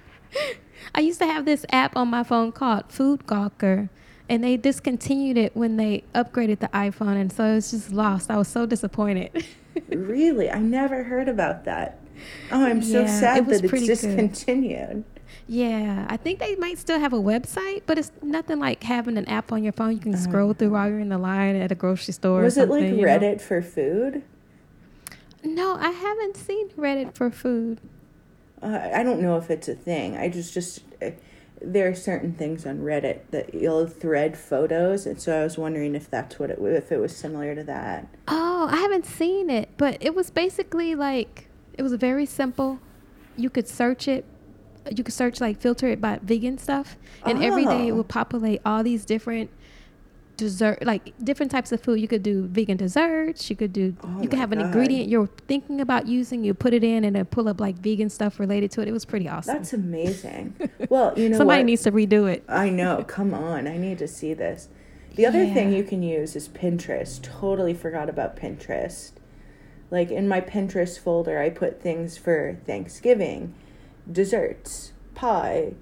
[0.95, 3.89] I used to have this app on my phone called Food Gawker,
[4.29, 8.31] and they discontinued it when they upgraded the iPhone, and so it was just lost.
[8.31, 9.45] I was so disappointed.
[9.89, 11.99] really, I never heard about that.
[12.53, 15.05] Oh, I'm so Yeah, sad was that it's pretty good.
[15.47, 19.27] Yeah, I think they might still have a website, but it's nothing like having an
[19.29, 21.75] app on your phone you can scroll through while you're in the line at a
[21.75, 22.33] grocery store.
[22.33, 22.45] or Uh-huh.
[22.45, 23.03] Was it like you know?
[23.03, 24.23] Reddit for food?
[25.43, 27.81] No, I haven't seen Reddit for food.
[28.63, 30.17] Uh, I don't know if it's a thing.
[30.17, 31.11] I just just uh,
[31.61, 35.95] there are certain things on Reddit that you'll thread photos, and so I was wondering
[35.95, 38.07] if that's what it if it was similar to that.
[38.29, 42.79] Oh, I haven't seen it, but it was basically like it was very simple.
[43.37, 44.25] You could search it.
[44.91, 47.95] You could search like filter it by vegan stuff, and every day it ah.
[47.95, 47.97] Oh.
[47.97, 49.51] would populate all these different
[50.37, 52.01] dessert, like different types of food.
[52.01, 53.49] You could do vegan desserts.
[53.49, 53.97] You could do.
[54.03, 54.67] Oh you could have an God.
[54.67, 56.45] ingredient you're thinking about using.
[56.45, 58.89] You put it in, and it pull up like vegan stuff related to it.
[58.89, 59.57] It was pretty awesome.
[59.57, 60.55] That's amazing.
[60.89, 61.67] well, you know Somebody what?
[61.67, 62.45] needs to redo it.
[62.49, 63.05] I know.
[63.07, 64.69] Come on, I need to see this.
[65.15, 67.23] The other thing you can use is Pinterest.
[67.23, 69.13] Totally forgot about Pinterest.
[69.91, 73.55] Like in my Pinterest folder, I put things for Thanksgiving,
[74.11, 75.75] desserts, pie,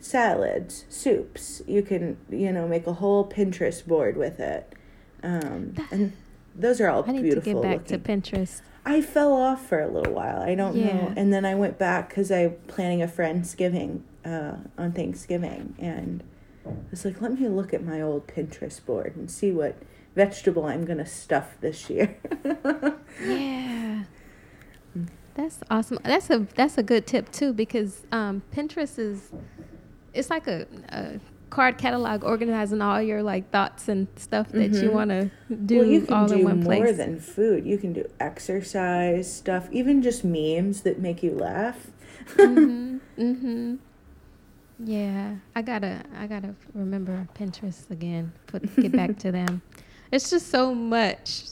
[0.00, 1.62] salads, soups.
[1.66, 4.72] You can, you know, make a whole Pinterest board with it.
[5.22, 6.12] Um, and
[6.54, 8.20] those are all I need beautiful to get back looking.
[8.22, 8.60] to Pinterest.
[8.84, 10.42] I fell off for a little while.
[10.42, 10.92] I don't Yeah.
[10.92, 11.12] know.
[11.16, 15.76] And then I went back because I'm planning a Friendsgiving uh, on Thanksgiving.
[15.78, 16.24] And
[16.66, 19.76] I was like, let me look at my old Pinterest board and see what
[20.16, 22.16] vegetable I'm going to stuff this year.
[23.24, 23.71] Yeah.
[25.34, 25.98] That's awesome.
[26.04, 29.30] That's a that's a good tip too because um, Pinterest is
[30.12, 34.90] it's like a, a card catalog organizing all your like thoughts and stuff that you
[34.90, 34.92] Mhm.
[34.92, 35.30] want to
[35.66, 36.96] do well, you can all do in one more place.
[36.98, 37.64] than food.
[37.66, 41.90] You can do exercise stuff, even just memes that make you laugh.
[42.36, 43.00] mhm.
[43.18, 43.78] Mhm.
[44.84, 48.32] Yeah, I gotta I gotta remember Pinterest again.
[48.48, 49.62] Put get back to them.
[50.10, 51.44] It's just so much,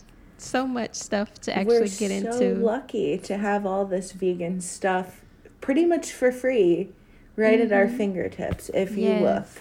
[0.42, 2.24] so much stuff to actually get into.
[2.26, 2.64] We're get so into.
[2.64, 5.22] lucky to have all this vegan stuff
[5.60, 6.90] pretty much for free
[7.36, 7.96] right at our Mhm.
[7.96, 9.58] fingertips if you Yes.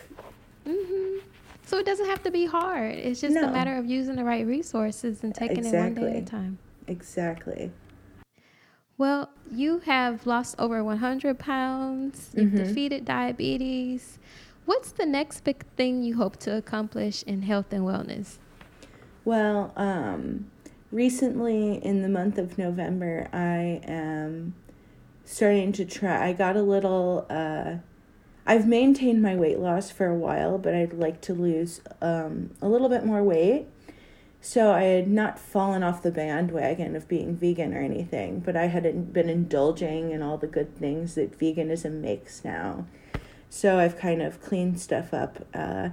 [0.66, 0.76] look.
[0.76, 1.18] hmm
[1.66, 2.96] So it doesn't have to be hard.
[2.96, 6.24] It's just a matter of using the right resources and taking it one day at
[6.24, 6.58] a time.
[6.88, 7.72] Exactly.
[8.98, 12.32] Well, you have lost over 100 pounds.
[12.34, 12.58] You've Mhm.
[12.58, 14.18] defeated diabetes.
[14.66, 18.38] What's the next big thing you hope to accomplish in health and wellness?
[19.24, 20.50] Well, um,
[20.92, 24.54] recently in the month of November, I am
[25.26, 26.28] starting to try.
[26.30, 27.26] I got a little.
[27.30, 27.76] Uh,
[28.46, 32.68] I've maintained my weight loss for a while, but I'd like to lose um, a
[32.68, 33.68] little bit more weight.
[34.42, 38.68] so I had not fallen off the bandwagon of being vegan or anything, but I
[38.68, 42.86] hadn't been indulging in all the good things that veganism makes now.
[43.50, 45.90] So I've kind of cleaned stuff up, uh,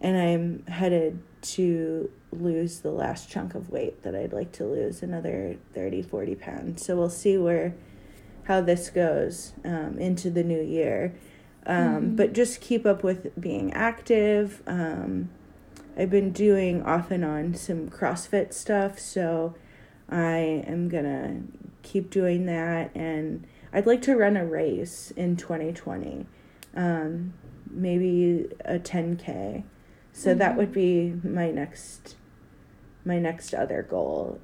[0.00, 5.02] and I'm headed to lose the last chunk of weight that I'd like to lose,
[5.02, 6.84] another 30, 40 pounds.
[6.84, 7.74] So we'll see where
[8.44, 11.14] how this goes um, into the new year.
[11.66, 12.16] Um, mm-hmm.
[12.16, 14.62] But just keep up with being active.
[14.66, 15.30] Um,
[15.96, 19.54] I've been doing off and on some CrossFit stuff, so
[20.08, 21.42] I am gonna
[21.82, 22.90] keep doing that.
[22.94, 26.26] And I'd like to run a race in 2020,
[26.76, 27.32] um,
[27.70, 29.64] maybe a 10K.
[30.12, 30.38] So mm-hmm.
[30.38, 32.16] that would be my next
[33.04, 34.38] my next other goal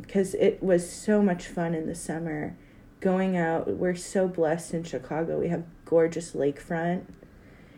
[0.00, 2.56] because um, it was so much fun in the summer
[3.00, 7.04] going out we're so blessed in chicago we have gorgeous lakefront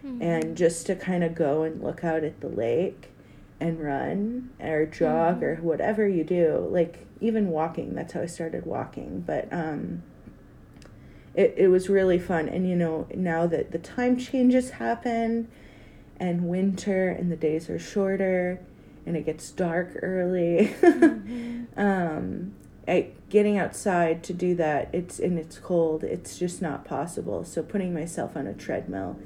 [0.05, 0.23] mm-hmm.
[0.23, 3.11] and just to kind of go and look out at the lake
[3.61, 5.45] and run or jog mm-hmm.
[5.45, 10.03] or whatever you do like even walking that's how i started walking but um
[11.35, 15.49] it, it was really fun and you know now that the time changes happen
[16.21, 18.61] and winter and the days are shorter
[19.09, 20.75] and it gets dark early.
[20.81, 21.65] Mm-hmm.
[21.81, 22.55] um
[22.87, 27.45] I, getting outside to do that it's and it's cold it's just not possible.
[27.45, 29.19] So putting myself on a treadmill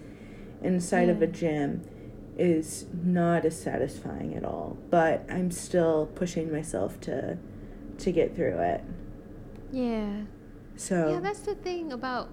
[0.63, 1.13] inside yeah.
[1.13, 1.83] of a gym
[2.39, 7.37] is not as satisfying at all but i'm still pushing myself to
[7.99, 8.83] to get through it.
[9.71, 10.23] Yeah.
[10.77, 12.31] So yeah that's the thing about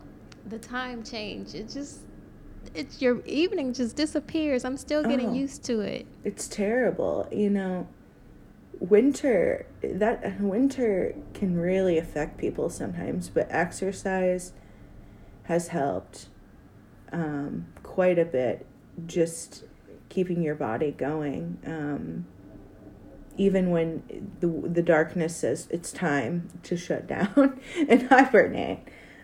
[0.47, 1.53] the time change.
[1.53, 2.01] It just
[2.73, 7.49] it's your evening just disappears i'm still getting oh, used to it it's terrible you
[7.49, 7.87] know
[8.79, 14.53] winter that winter can really affect people sometimes but exercise
[15.43, 16.27] has helped
[17.11, 18.65] um, quite a bit
[19.05, 19.63] just
[20.09, 21.57] keeping your body going.
[21.65, 22.25] Um,
[23.37, 24.03] even when
[24.41, 27.59] the the darkness says it's time to shut down
[27.89, 28.79] and hibernate,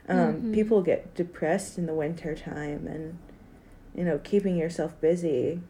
[0.07, 0.53] um, mm-hmm.
[0.53, 3.17] people get depressed in the winter time, and
[3.95, 5.61] you know keeping yourself busy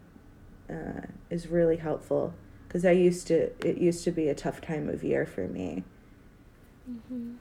[0.70, 2.34] uh, is really helpful.
[2.68, 5.84] Because I used to, it used to be a tough time of year for me.
[6.90, 7.36] Mm-hmm.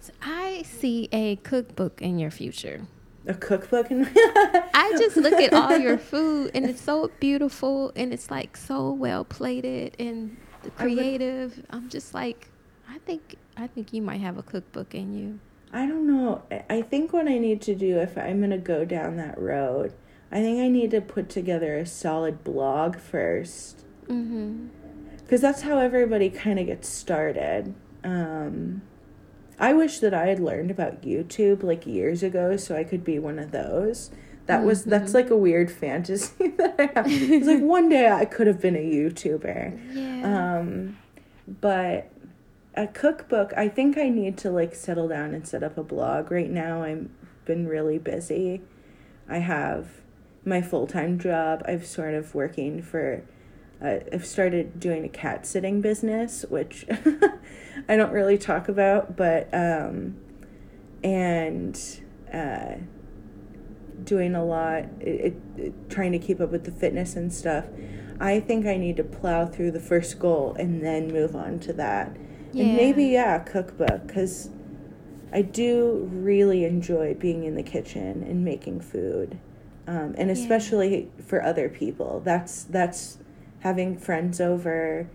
[0.00, 2.88] So I see a cookbook in your future
[3.26, 8.30] a cookbook I just look at all your food and it's so beautiful and it's
[8.30, 10.36] like so well plated and
[10.76, 11.56] creative.
[11.56, 12.48] Would, I'm just like
[12.88, 15.40] I think I think you might have a cookbook in you.
[15.72, 16.42] I don't know.
[16.70, 19.92] I think what I need to do if I'm going to go down that road,
[20.30, 23.84] I think I need to put together a solid blog first.
[24.08, 24.68] Mhm.
[25.28, 27.74] Cuz that's how everybody kind of gets started.
[28.04, 28.82] Um
[29.58, 33.18] I wish that I had learned about YouTube like years ago so I could be
[33.18, 34.10] one of those.
[34.46, 34.90] That was mm-hmm.
[34.90, 37.06] that's like a weird fantasy that I have.
[37.08, 39.94] It's like one day I could have been a YouTuber.
[39.94, 40.58] Yeah.
[40.58, 40.98] Um
[41.60, 42.10] but
[42.76, 46.30] a cookbook, I think I need to like settle down and set up a blog.
[46.30, 47.08] Right now I've
[47.44, 48.62] been really busy.
[49.28, 49.88] I have
[50.44, 51.62] my full-time job.
[51.66, 53.24] I've sort of working for
[53.82, 56.86] uh, I've started doing a cat sitting business, which
[57.88, 60.16] I don't really talk about, but um,
[61.04, 61.78] and
[62.32, 62.76] uh,
[64.02, 67.66] doing a lot, it, it, trying to keep up with the fitness and stuff.
[68.18, 71.72] I think I need to plow through the first goal and then move on to
[71.74, 72.16] that.
[72.56, 72.64] Yeah.
[72.64, 74.48] And maybe yeah, cookbook because
[75.32, 79.38] I do really enjoy being in the kitchen and making food,
[79.86, 81.24] um, and especially yeah.
[81.26, 82.22] for other people.
[82.24, 83.18] That's that's
[83.60, 85.06] having friends over,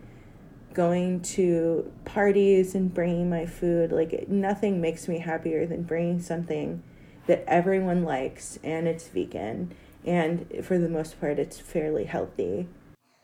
[0.76, 3.92] going to parties and bringing my food.
[3.92, 6.84] Like, nothing makes me happier than bringing something
[7.26, 9.74] that everyone likes and it's vegan.
[10.06, 12.68] And for the most part, it's fairly healthy.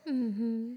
[0.08, 0.74] Mm-hmm.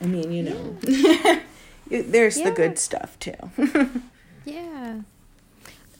[0.00, 1.40] I mean, you know, yeah.
[1.88, 2.50] there's yeah.
[2.50, 3.32] the good stuff too.
[4.44, 5.00] yeah.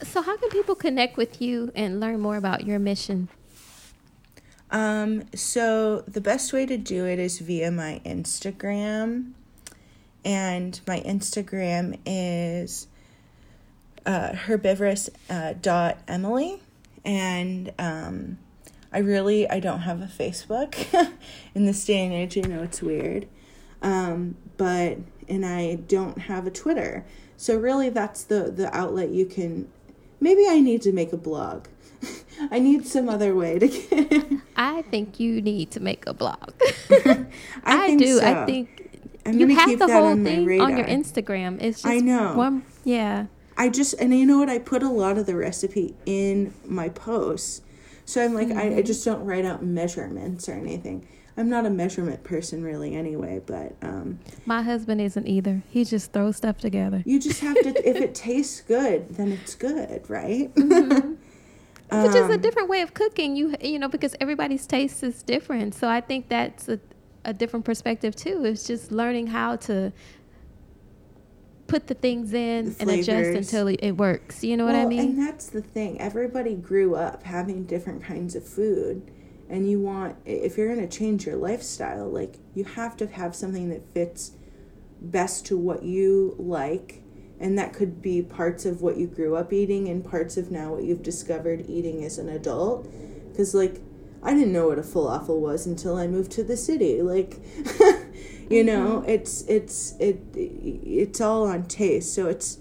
[0.03, 3.29] So, how can people connect with you and learn more about your mission?
[4.71, 9.31] Um, so the best way to do it is via my Instagram.
[10.23, 12.87] And my Instagram is
[14.05, 16.61] uh, herbivorous uh, dot Emily.
[17.05, 18.39] And um,
[18.91, 20.75] I really I don't have a Facebook
[21.55, 22.37] in this day and age.
[22.37, 23.27] I know it's weird,
[23.81, 24.97] um, but
[25.27, 27.05] and I don't have a Twitter.
[27.37, 29.69] So really, that's the the outlet you can.
[30.19, 31.67] Maybe I need to make a blog
[32.51, 34.23] I need some other way to get.
[34.55, 36.51] I think you need to make a blog.
[36.89, 37.25] I,
[37.63, 38.19] I do.
[38.19, 38.25] So.
[38.25, 41.61] I think I'm you have the whole thing on your Instagram.
[41.61, 42.35] It's just I know.
[42.35, 43.27] One, yeah.
[43.57, 44.49] I just and you know what?
[44.49, 47.61] I put a lot of the recipe in my posts,
[48.05, 48.81] So I'm like, I, I mm-hmm.
[48.81, 51.07] just don't write out measurements or anything.
[51.37, 55.63] I'm not a measurement person really anyway, but um, My husband isn't either.
[55.69, 57.03] He just throws stuff together.
[57.05, 60.49] you just have to, if it tastes good, then it's good, right?
[60.55, 63.35] Which is a Um, different way of cooking.
[63.35, 65.75] You you know because everybody's taste is different.
[65.75, 66.79] So I think that's a,
[67.25, 68.43] a different perspective too.
[68.45, 69.91] It's just learning how to
[71.67, 74.43] put the things in The and adjust until it, works.
[74.43, 75.25] You know what I Well, And mean?
[75.25, 75.99] that's the thing.
[75.99, 79.11] Everybody grew up having different kinds of food.
[79.49, 83.35] And you want, if you're going to change your lifestyle, like you have to have
[83.35, 84.31] something that fits
[84.99, 87.03] best to what you like.
[87.39, 90.73] And that could be parts of what you grew up eating and parts of now
[90.73, 92.89] what you've discovered eating as an adult.
[93.29, 93.81] Because, like,
[94.23, 97.01] I didn't know what a falafel was until I moved to the city.
[97.01, 97.39] Like,
[98.49, 99.09] you know, mm-hmm.
[99.09, 102.13] it's it's it it's all on taste.
[102.13, 102.57] So it's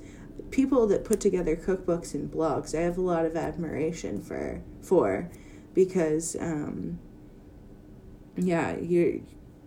[0.51, 2.77] people that put together cookbooks and blogs.
[2.79, 5.31] I have a lot of admiration for for
[5.75, 6.99] because um,
[8.37, 9.27] yeah, you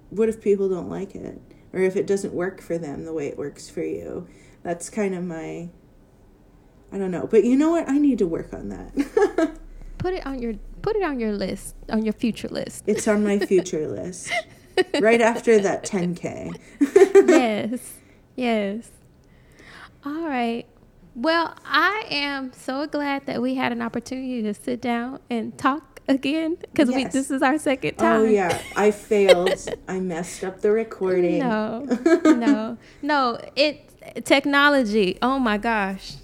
[0.10, 1.41] what if people don't like it
[1.74, 4.28] or if it doesn't work for them the way it works for you?
[4.64, 5.70] That's kind of my
[6.91, 7.28] I don't know.
[7.28, 7.89] But you know what?
[7.89, 9.60] I need to work on that.
[9.97, 10.53] Put it on your
[10.84, 12.84] put it on your list, on your future list.
[12.88, 14.32] it's on my future list.
[15.01, 16.55] Right after that 10K.
[17.28, 17.93] yes.
[18.36, 18.91] Yes.
[20.05, 20.68] All right.
[21.16, 25.97] Well, I am so glad that we had an opportunity to sit down and talk
[26.08, 27.14] again because we Yes.
[27.14, 28.22] this is our second oh, time.
[28.22, 29.51] Oh yeah, I failed.
[29.88, 31.39] I messed up the recording.
[31.39, 31.82] No,
[32.26, 33.39] no, no.
[33.55, 33.89] It
[34.26, 35.18] technology.
[35.22, 36.16] Oh my gosh,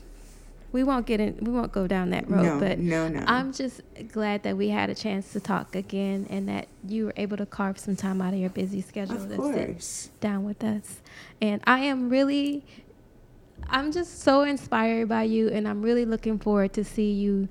[0.72, 1.38] we won't get in.
[1.42, 2.44] We won't go down that road.
[2.44, 3.24] No, but no, no.
[3.28, 3.82] I'm just
[4.12, 7.46] glad that we had a chance to talk again, and that you were able to
[7.46, 9.86] carve some time out of your busy schedule Of to course.
[9.86, 11.02] sit down with us.
[11.42, 12.66] And I am really.
[13.70, 17.48] I'm just so inspired by you, and I'm really looking forward to see you,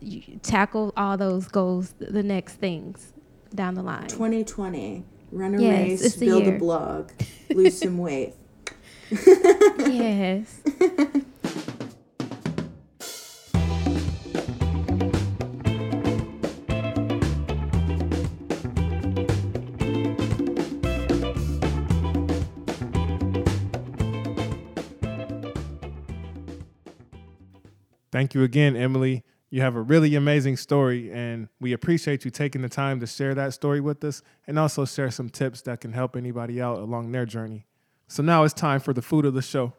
[0.00, 3.12] you tackle all those goals, the next things
[3.54, 4.08] down the line.
[4.08, 5.04] 2020.
[5.32, 6.56] Run a Yes, race, build year.
[6.56, 7.10] a blog,
[7.54, 8.34] lose some weight.
[9.10, 10.60] yes.
[28.14, 29.24] Thank you again, Emily.
[29.50, 33.34] You have a really amazing story, and we appreciate you taking the time to share
[33.34, 37.10] that story with us and also share some tips that can help anybody out along
[37.10, 37.66] their journey.
[38.06, 39.72] So now it's time for the food of the show.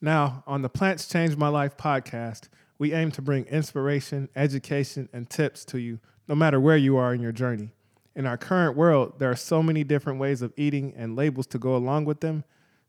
[0.00, 2.42] Now, on the Plants Change My Life podcast,
[2.78, 5.98] we aim to bring inspiration, education, and tips to you
[6.28, 7.72] no matter where you are in your journey.
[8.14, 11.58] In our current world, there are so many different ways of eating and labels to
[11.58, 12.44] go along with them.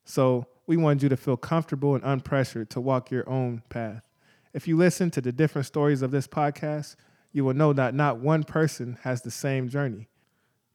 [0.05, 4.06] So we want you to feel comfortable and unpressured to walk your own path.
[4.53, 6.95] If you listen to the different stories of this podcast,
[7.31, 10.07] you will know that not one person has the same journey.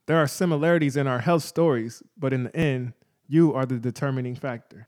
[0.05, 2.93] There are similarities in our health stories, but in the end,
[3.27, 4.87] you are the determining factor.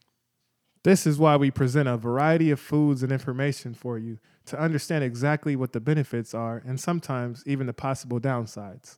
[0.83, 5.03] This is why we present a variety of foods and information for you to understand
[5.03, 8.97] exactly what the benefits are and sometimes even the possible downsides.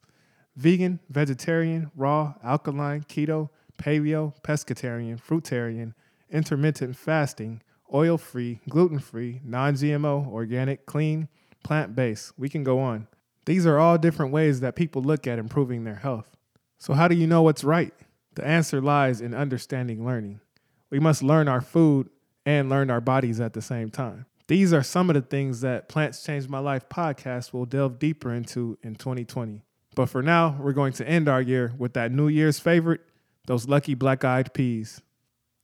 [0.55, 5.93] Vegan, vegetarian, raw, alkaline, keto, paleo, pescatarian, fruitarian,
[6.29, 7.61] intermittent fasting,
[7.93, 11.27] oil free, gluten free, non GMO, organic, clean,
[11.63, 12.33] plant based.
[12.37, 13.07] We can go on.
[13.45, 16.35] These are all different ways that people look at improving their health.
[16.77, 17.93] So, how do you know what's right?
[18.35, 20.41] The answer lies in understanding learning.
[20.89, 22.09] We must learn our food
[22.45, 24.25] and learn our bodies at the same time.
[24.47, 28.33] These are some of the things that Plants Change My Life podcast will delve deeper
[28.33, 29.63] into in 2020.
[29.95, 33.01] But for now, we're going to end our year with that New Year's favorite,
[33.47, 35.01] those lucky black eyed peas.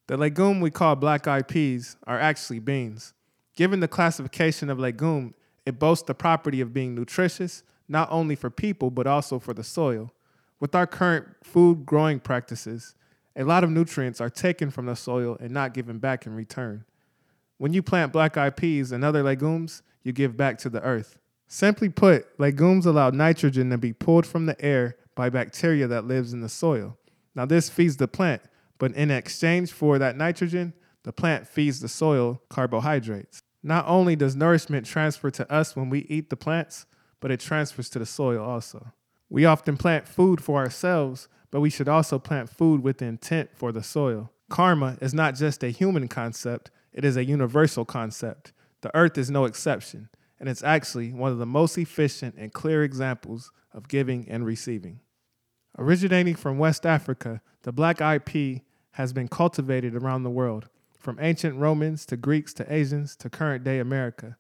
[0.08, 3.14] The legume we call black eyed peas are actually beans.
[3.56, 5.34] Given the classification of legume,
[5.66, 9.64] it boasts the property of being nutritious, not only for people, but also for the
[9.64, 10.12] soil.
[10.60, 12.96] With our current food growing practices,
[13.36, 16.84] a lot of nutrients are taken from the soil and not given back in return.
[17.58, 21.18] When you plant black eyed peas and other legumes, you give back to the earth.
[21.48, 26.34] Simply put, legumes allow nitrogen to be pulled from the air by bacteria that lives
[26.34, 26.98] in the soil.
[27.36, 28.42] Now this feeds the plant,
[28.84, 30.74] but in exchange for that nitrogen,
[31.04, 33.42] the plant feeds the soil carbohydrates.
[33.64, 36.86] Not only does nourishment transfer to us when we eat the plants,
[37.22, 38.92] but it transfers to the soil also.
[39.30, 43.72] We often plant food for ourselves, but we should also plant food with intent for
[43.72, 44.34] the soil.
[44.50, 48.52] Karma is not just a human concept, it is a universal concept.
[48.82, 50.10] The earth is no exception,
[50.42, 55.00] and it's actually one of the most efficient and clear examples of giving and receiving.
[55.78, 58.62] Originating from West Africa, the black eyed pea
[58.94, 63.64] has been cultivated around the world, from ancient Romans to Greeks to Asians to current
[63.64, 64.38] day America.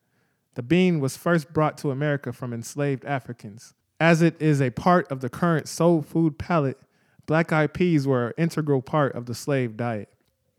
[0.56, 3.74] The bean was first brought to America from enslaved Africans.
[4.00, 6.80] As it is a part of the current soul food palette,
[7.26, 10.10] black eyed peas were an integral part of the slave diet.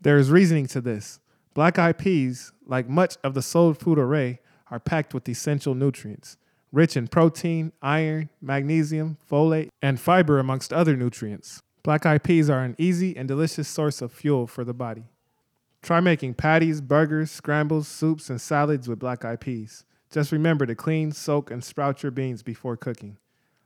[0.01, 1.19] There is reasoning to this.
[1.53, 4.39] Black eyed peas, like much of the soul food array,
[4.69, 6.37] are packed with essential nutrients,
[6.71, 11.61] rich in protein, iron, magnesium, folate, and fiber, amongst other nutrients.
[11.85, 15.03] Black eyed peas are an easy and delicious source of fuel for the body.
[15.83, 19.85] Try making patties, burgers, scrambles, soups, and salads with black eyed peas.
[20.09, 23.19] Just remember to clean, soak, and sprout your beans before cooking.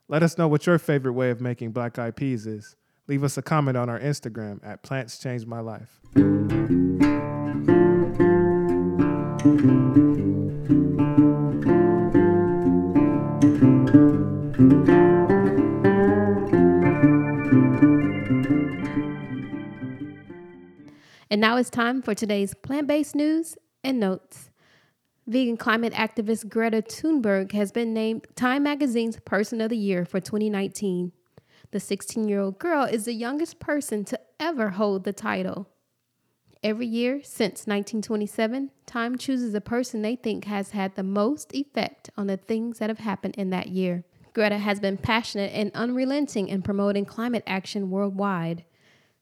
[0.09, 2.76] Let us know what your favorite way of making black eyed peas is.
[3.07, 6.01] Leave us a comment on our Instagram at Plants Change My Life.
[21.32, 24.50] And now it's time for today's plant based news and notes.
[25.28, 30.20] Vegan climate activist Greta Thunberg has been named Time Magazine's Person of the Year for
[30.20, 31.12] 2019.
[31.70, 35.70] The 16 year old girl is the youngest person to ever hold the title.
[36.64, 42.10] Every year since 1927, Time chooses a person they think has had the most effect
[42.18, 44.04] on the things that have happened in that year.
[44.34, 48.66] Greta has been passionate and unrelenting in promoting climate action worldwide.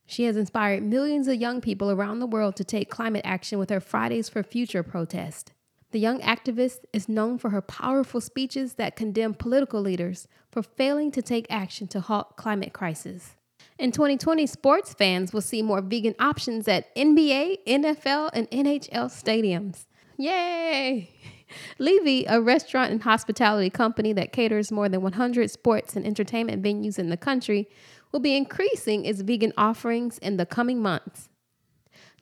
[0.10, 3.70] She has inspired millions of young people around the world to take climate action with
[3.70, 5.52] her Fridays for Future protest.
[5.92, 11.12] The young activist is known for her powerful speeches that condemn political leaders for failing
[11.12, 13.36] to take action to halt climate crisis.
[13.78, 19.86] In 2020, sports fans will see more vegan options at NBA, NFL, and NHL stadiums.
[20.18, 21.12] Yay!
[21.80, 26.98] Levy, a restaurant and hospitality company that caters more than 100 sports and entertainment venues
[26.98, 27.70] in the country,
[28.12, 31.30] will be increasing its vegan offerings in the coming months.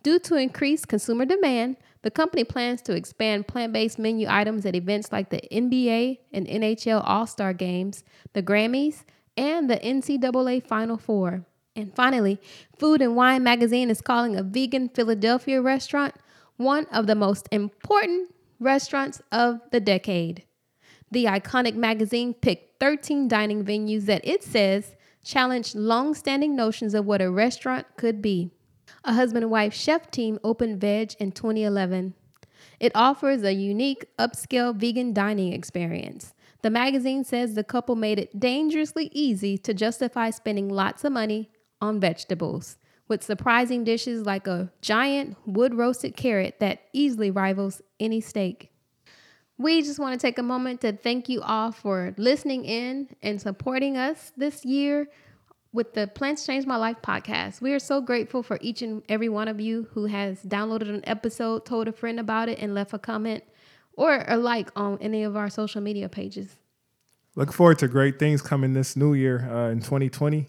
[0.03, 4.75] Due to increased consumer demand, the company plans to expand plant based menu items at
[4.75, 9.03] events like the NBA and NHL All Star Games, the Grammys,
[9.35, 11.45] and the NCAA Final Four.
[11.75, 12.39] And finally,
[12.77, 16.13] Food and Wine magazine is calling a vegan Philadelphia restaurant
[16.57, 20.43] one of the most important restaurants of the decade.
[21.11, 27.05] The iconic magazine picked 13 dining venues that it says challenged long standing notions of
[27.05, 28.51] what a restaurant could be.
[29.03, 32.13] A husband and wife chef team opened Vedge in 2011.
[32.79, 36.33] It offers a unique upscale vegan dining experience.
[36.61, 41.51] The magazine says the couple made it dangerously easy to justify spending lots of money
[41.81, 48.21] on vegetables, with surprising dishes like a giant wood roasted carrot that easily rivals any
[48.21, 48.71] steak.
[49.57, 53.41] We just want to take a moment to thank you all for listening in and
[53.41, 55.07] supporting us this year
[55.71, 57.61] with the Plants Change My Life podcast.
[57.61, 61.01] We are so grateful for each and every one of you who has downloaded an
[61.05, 63.45] episode, told a friend about it, and left a comment
[63.93, 66.57] or a like on any of our social media pages.
[67.35, 70.47] Look forward to great things coming this new year uh, in 2020.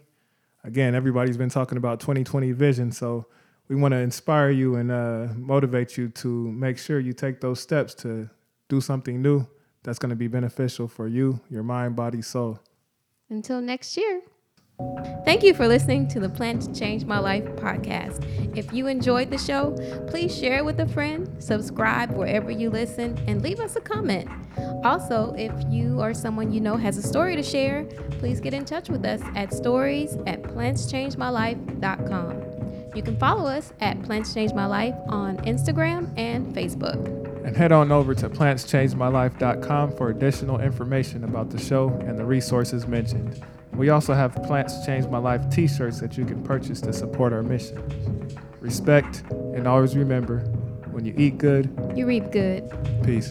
[0.65, 3.27] Again, everybody's been talking about 2020 vision, so
[3.69, 7.61] we want to inspire you and uh, motivate you to make sure you take those
[7.61, 8.31] steps to
[8.69, 9.47] do something new
[9.83, 12.59] that's going to be beneficial for you, your mind, body, soul.
[13.31, 14.23] Until next year.
[15.25, 18.23] Thank you for listening to the Plants Change My Life podcast.
[18.57, 19.75] If you enjoyed the show,
[20.07, 24.29] please share it with a friend, subscribe wherever you listen, and leave us a comment.
[24.85, 27.85] Also, if you or someone you know has a story to share,
[28.19, 32.43] please get in touch with us at stories at plantschangemylife.com.
[32.95, 37.26] You can follow us at Plants Change My Life on Instagram and Facebook.
[37.47, 42.89] And head on over to plantschangemylife.com for additional information about the show and the resources
[42.89, 43.41] mentioned.
[43.73, 47.33] We also have Plants Change My Life t shirts that you can purchase to support
[47.33, 48.37] our mission.
[48.61, 50.41] Respect, and always remember
[50.91, 52.69] when you eat good, you reap good.
[53.05, 53.31] Peace.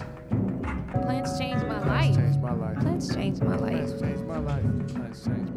[0.93, 2.13] Plants change my life.
[2.15, 2.79] Plants change my life.
[2.79, 3.99] Plants change my life.
[3.99, 4.87] Plants change my life.
[4.93, 5.49] Plants change